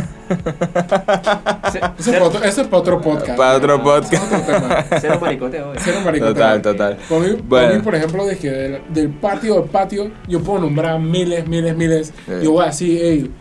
[1.71, 3.37] Ce- Eso es cero- otro, eso es para otro podcast.
[3.37, 4.23] Para otro podcast.
[4.33, 4.85] otro tema.
[4.99, 5.73] Cero maricoteo.
[5.73, 5.77] eh.
[5.79, 6.33] Cero maricoteo.
[6.33, 6.97] Total, total.
[7.07, 7.75] Por mí, por Bueno.
[7.75, 11.75] mí, por ejemplo, de que del, del patio al patio, yo puedo nombrar miles, miles,
[11.75, 12.07] miles.
[12.25, 12.33] Sí.
[12.43, 13.31] Yo voy a decir, hey,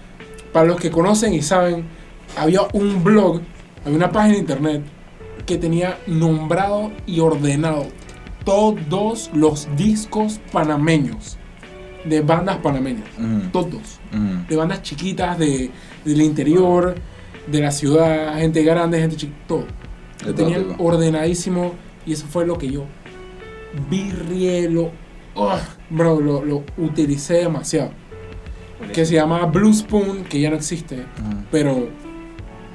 [0.53, 1.85] para los que conocen y saben,
[2.37, 3.41] había un blog,
[3.85, 4.83] había una página de internet
[5.51, 7.89] que tenía nombrado y ordenado
[8.45, 11.39] todos los discos panameños
[12.05, 13.09] de bandas panameñas.
[13.51, 13.99] Todos.
[14.49, 15.73] De bandas chiquitas, de,
[16.05, 16.95] del interior,
[17.49, 19.65] de la ciudad, gente grande, gente chiquita, todo.
[20.25, 20.85] Lo tenían tipo.
[20.85, 21.73] ordenadísimo
[22.07, 22.85] y eso fue lo que yo
[23.91, 24.93] virrié, lo,
[25.35, 25.59] ugh,
[25.91, 27.91] bro, lo, lo utilicé demasiado.
[28.93, 31.07] Que se llama Blue Spoon, que ya no existe,
[31.51, 31.89] pero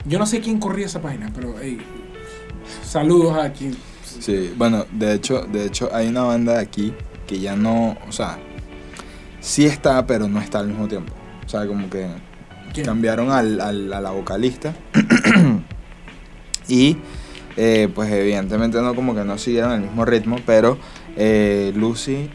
[0.05, 1.79] yo no sé quién corría esa página, pero hey,
[2.83, 3.75] saludos a quien.
[4.19, 6.93] Sí, bueno, de hecho, de hecho hay una banda aquí
[7.27, 8.37] que ya no, o sea,
[9.41, 11.13] sí está, pero no está al mismo tiempo.
[11.45, 12.07] O sea, como que
[12.73, 12.85] ¿Quién?
[12.85, 14.73] cambiaron al, al- a la vocalista
[16.67, 16.97] y
[17.57, 20.77] eh, pues evidentemente no como que no siguieron el mismo ritmo, pero
[21.15, 22.29] eh, Lucy,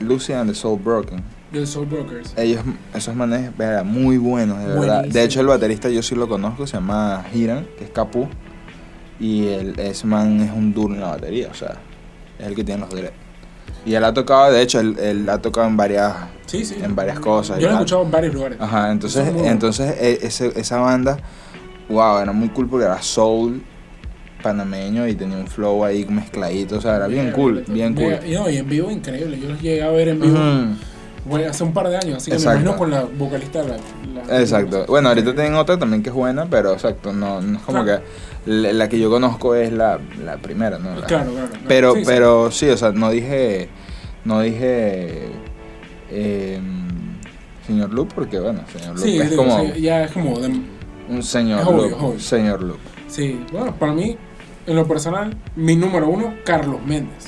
[0.00, 2.34] Lucy and the Soul Broken, The Soul Brokers.
[2.36, 2.62] ellos,
[2.94, 3.50] esos manes,
[3.84, 4.78] muy buenos, de verdad.
[4.78, 5.12] Buenísimo.
[5.12, 8.28] De hecho, el baterista yo sí lo conozco, se llama Hiran, que es Capú.
[9.24, 11.76] Y el, ese man es un duro en la batería, o sea,
[12.38, 13.12] es el que tiene los dreads.
[13.86, 16.12] Y él ha tocado, de hecho, él, él ha tocado en varias,
[16.46, 16.76] Sí, sí.
[16.82, 17.58] en varias cosas.
[17.58, 18.58] Yo lo he escuchado en varios lugares.
[18.60, 21.16] Ajá, entonces, entonces e- ese- esa banda,
[21.88, 23.62] wow, era muy cool porque era soul
[24.42, 28.18] panameño y tenía un flow ahí mezcladito, o sea, era bien cool, bien cool.
[28.26, 29.40] Y, no, y en vivo increíble.
[29.40, 30.38] Yo los llegué a ver en vivo.
[31.24, 32.58] Bueno, hace un par de años, así que Exacto.
[32.58, 33.62] me imagino con la vocalista.
[33.62, 33.76] La,
[34.26, 34.84] la- Exacto.
[34.86, 38.02] Bueno, ahorita tienen otra también que es buena, pero exacto, no, no es como Claro.
[38.46, 40.94] que la, que yo conozco es la, la primera, ¿no?
[40.94, 41.64] La- Claro, claro, claro.
[41.68, 43.68] Pero, Sí, pero sí, o sea, no dije,
[44.24, 45.28] no dije,
[46.10, 46.60] eh,
[47.66, 50.38] señor Loop, porque bueno, señor Loop Sí, es digo, como sí, ya es como.
[50.38, 50.60] de-
[51.08, 52.20] un señor es obvio, Loop, es obvio.
[52.20, 52.78] señor Loop.
[53.08, 54.16] sí, bueno, para mí,
[54.66, 57.26] en lo personal, mi número uno, Carlos Méndez.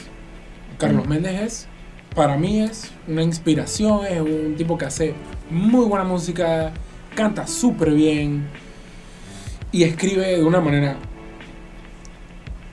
[0.79, 1.09] Carlos Mm.
[1.11, 1.69] Méndez es,
[2.17, 4.05] para mí, es una inspiración.
[4.07, 5.15] Es un tipo que hace
[5.51, 6.73] muy buena música,
[7.15, 8.49] canta súper bien
[9.71, 10.97] y escribe de una manera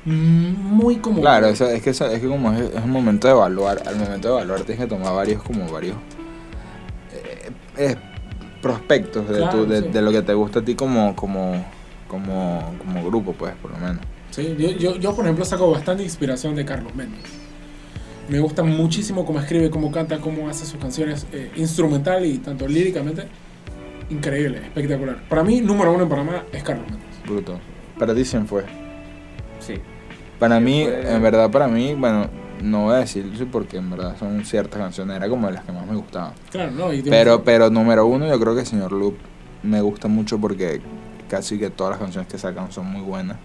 [0.06, 1.22] muy como.
[1.22, 3.96] Claro, eso- es que eso- es que como es, es un momento de evaluar, al
[3.98, 5.96] momento de evaluar tienes que tomar varios como varios
[7.14, 7.96] eh, eh,
[8.62, 9.88] prospectos de, Claro, tu- de, sí.
[9.90, 11.64] de lo que te gusta a ti como como
[12.08, 14.00] como como grupo, pues, por lo menos.
[14.32, 17.22] Sí, yo, yo, yo, por ejemplo, saco bastante inspiración de Carlos Méndez.
[18.30, 22.68] Me gusta muchísimo cómo escribe, cómo canta, cómo hace sus canciones eh, instrumental y tanto
[22.68, 23.28] líricamente.
[24.10, 25.18] Increíble, espectacular.
[25.28, 27.06] Para mí, número uno en Panamá es Carlos Méndez.
[27.26, 27.60] Bruto.
[28.00, 28.64] Para ti quién fue.
[29.60, 29.76] Sí.
[30.40, 32.28] Para Sí, mí, fue- en verdad, para mí, bueno,
[32.62, 35.72] no voy a decir porque en verdad son ciertas canciones, era como de las que
[35.72, 36.34] más me gustaban.
[36.50, 36.94] Claro, ¿no?
[36.94, 39.16] Y Pero, pero número uno, yo creo que Señor Loop
[39.64, 40.82] me gusta mucho porque
[41.30, 43.38] casi que todas las canciones que sacan son muy buenas.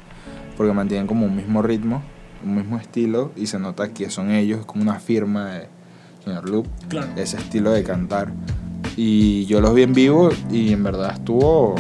[0.57, 2.03] Porque mantienen como un mismo ritmo,
[2.45, 5.69] un mismo estilo y se nota que son ellos, es como una firma de
[6.25, 7.09] Señor Loop, Claro.
[7.17, 8.33] ese estilo de cantar.
[8.97, 11.75] Y yo los vi en vivo y en verdad estuvo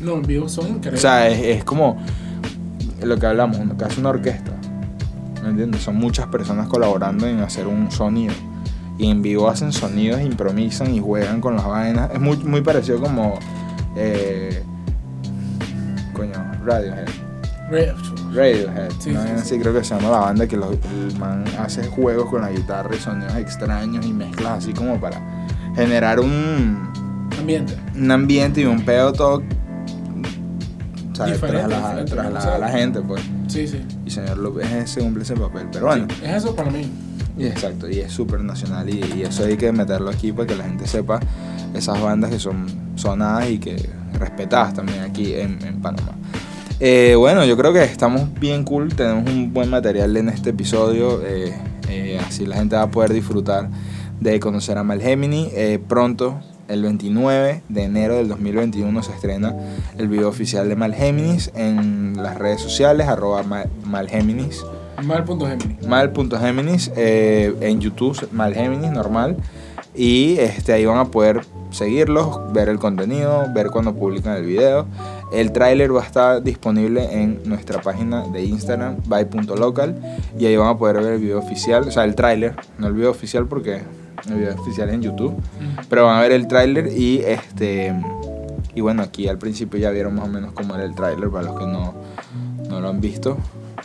[0.00, 1.00] No, en vivo son o increíbles.
[1.02, 1.98] sea, es, es como
[3.02, 4.52] lo que hablamos, casi una orquesta.
[5.42, 5.82] ¿Me entiendes?
[5.82, 8.32] Son muchas personas colaborando en hacer un sonido.
[8.98, 12.10] Y en vivo hacen sonidos, improvisan y juegan con las vainas.
[12.12, 13.38] Es muy, muy parecido como.
[13.96, 14.62] Eh,
[16.12, 16.32] coño,
[16.64, 17.08] Radiohead.
[17.70, 17.92] Re-
[18.34, 18.90] Radiohead.
[18.98, 19.22] Sí, ¿no?
[19.22, 19.58] sí, sí.
[19.58, 20.72] Creo que se llama la banda que los-
[21.10, 25.20] el man hace juegos con la guitarra y sonidos extraños y mezclas así como para
[25.74, 26.90] generar un
[27.38, 27.76] Ambiente.
[27.96, 29.42] un ambiente y un pedo todo
[31.14, 31.34] ¿sabes?
[31.34, 33.82] Diferente, tras, la, diferente, tras o la- sea, la gente pues Sí, sí.
[34.06, 36.90] y señor López ese cumple ese papel pero bueno Sí, es eso para mí.
[37.36, 40.56] y exacto y es súper nacional y, y eso hay que meterlo aquí para que
[40.56, 41.20] la gente sepa
[41.74, 42.66] esas bandas que son
[42.96, 46.12] sonadas y que respetadas también aquí en, en Panamá
[46.84, 51.22] Eh, bueno yo creo que estamos bien cool tenemos un buen material en este episodio
[51.24, 51.54] eh,
[51.88, 53.68] eh, así la gente va a poder disfrutar
[54.18, 55.48] de conocer a Malgemini
[55.86, 59.54] pronto el 29 de enero del 2021 se estrena
[59.96, 64.64] el video oficial de Malgeminis en las redes sociales, arroba Ma- Malgeminis,
[65.86, 69.36] mal.geminis, eh, en YouTube Malgeminis normal.
[69.94, 71.42] Y este, ahí van a poder
[71.72, 74.86] seguirlos, ver el contenido, ver cuando publican el video.
[75.32, 79.94] El tráiler va a estar disponible en nuestra página de Instagram, by.local.
[80.38, 82.92] Y ahí van a poder ver el video oficial, o sea, el tráiler, no el
[82.92, 83.80] video oficial porque
[84.28, 85.34] el video oficial es en YouTube.
[85.88, 87.94] Pero van a ver el tráiler y este
[88.74, 91.44] y bueno, aquí al principio ya vieron más o menos cómo era el tráiler para
[91.44, 91.94] los que no,
[92.68, 93.36] no lo han visto.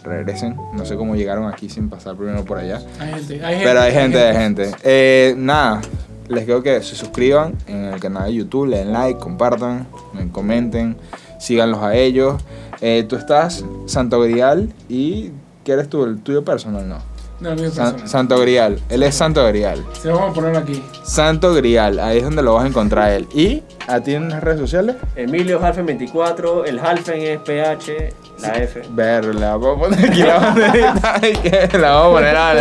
[0.04, 0.56] Regresen.
[0.74, 2.82] No sé cómo llegaron aquí sin pasar primero por allá.
[3.00, 3.64] Hay gente, hay gente.
[3.66, 4.72] Pero hay gente, hay gente.
[4.84, 5.82] Eh, nada,
[6.30, 9.88] les digo que se suscriban en el canal de YouTube, le den like, compartan,
[10.32, 10.98] comenten,
[11.40, 12.42] síganlos a ellos.
[12.82, 15.32] Eh, tú estás Santo Grial y
[15.64, 16.04] ¿qué eres tú?
[16.04, 16.88] ¿El tuyo personal?
[16.88, 16.98] No.
[17.40, 18.10] No, el mío San- personal.
[18.10, 18.80] Santo Grial.
[18.90, 19.86] Él es Santo Grial.
[20.02, 20.84] Se lo vamos a poner aquí.
[21.04, 23.28] Santo Grial, ahí es donde lo vas a encontrar a él.
[23.34, 24.96] ¿Y a ti en las redes sociales?
[25.16, 28.82] Emilio Halfen 24, el Halfen es PH, la F.
[28.90, 31.22] Ver, la vamos a poner aquí la banderita.
[31.28, 32.54] y que la vamos a poner a.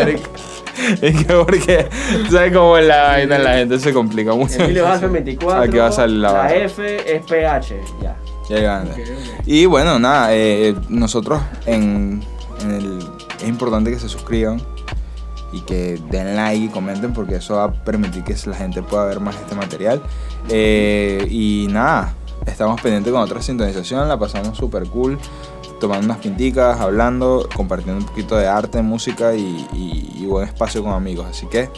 [1.02, 1.88] Es que porque,
[2.30, 3.38] ¿sabes cómo es la vaina?
[3.38, 4.62] La gente se complica mucho.
[4.62, 6.54] Emilio Halfen 24, Aquí va a salir la la.
[6.54, 8.16] F es PH, ya.
[8.48, 8.92] Ya grande.
[8.92, 9.42] Ok, ok.
[9.46, 12.22] Y bueno, nada, eh, nosotros en,
[12.62, 12.98] en el,
[13.40, 14.62] es importante que se suscriban
[15.52, 19.04] y que den like y comenten porque eso va a permitir que la gente pueda
[19.06, 20.02] ver más este material.
[20.48, 22.14] Eh, y nada,
[22.46, 25.18] estamos pendientes con otra sintonización, la pasamos súper cool,
[25.80, 30.82] tomando unas pinticas, hablando, compartiendo un poquito de arte, música y, y- y buen espacio
[30.82, 31.26] con amigos.
[31.30, 31.70] Así que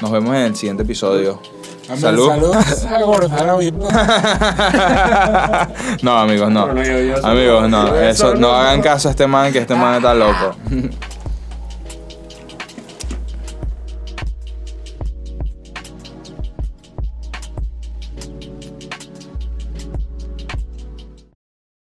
[0.00, 1.40] nos vemos en el siguiente episodio.
[1.88, 2.28] Amén, Salud.
[2.30, 3.54] Saludos a Gordana
[6.02, 6.62] no, amigos, no.
[6.64, 7.88] Amigos, no.
[7.88, 10.54] yo- Eso, no- hagan caso a este man, que este man está loco.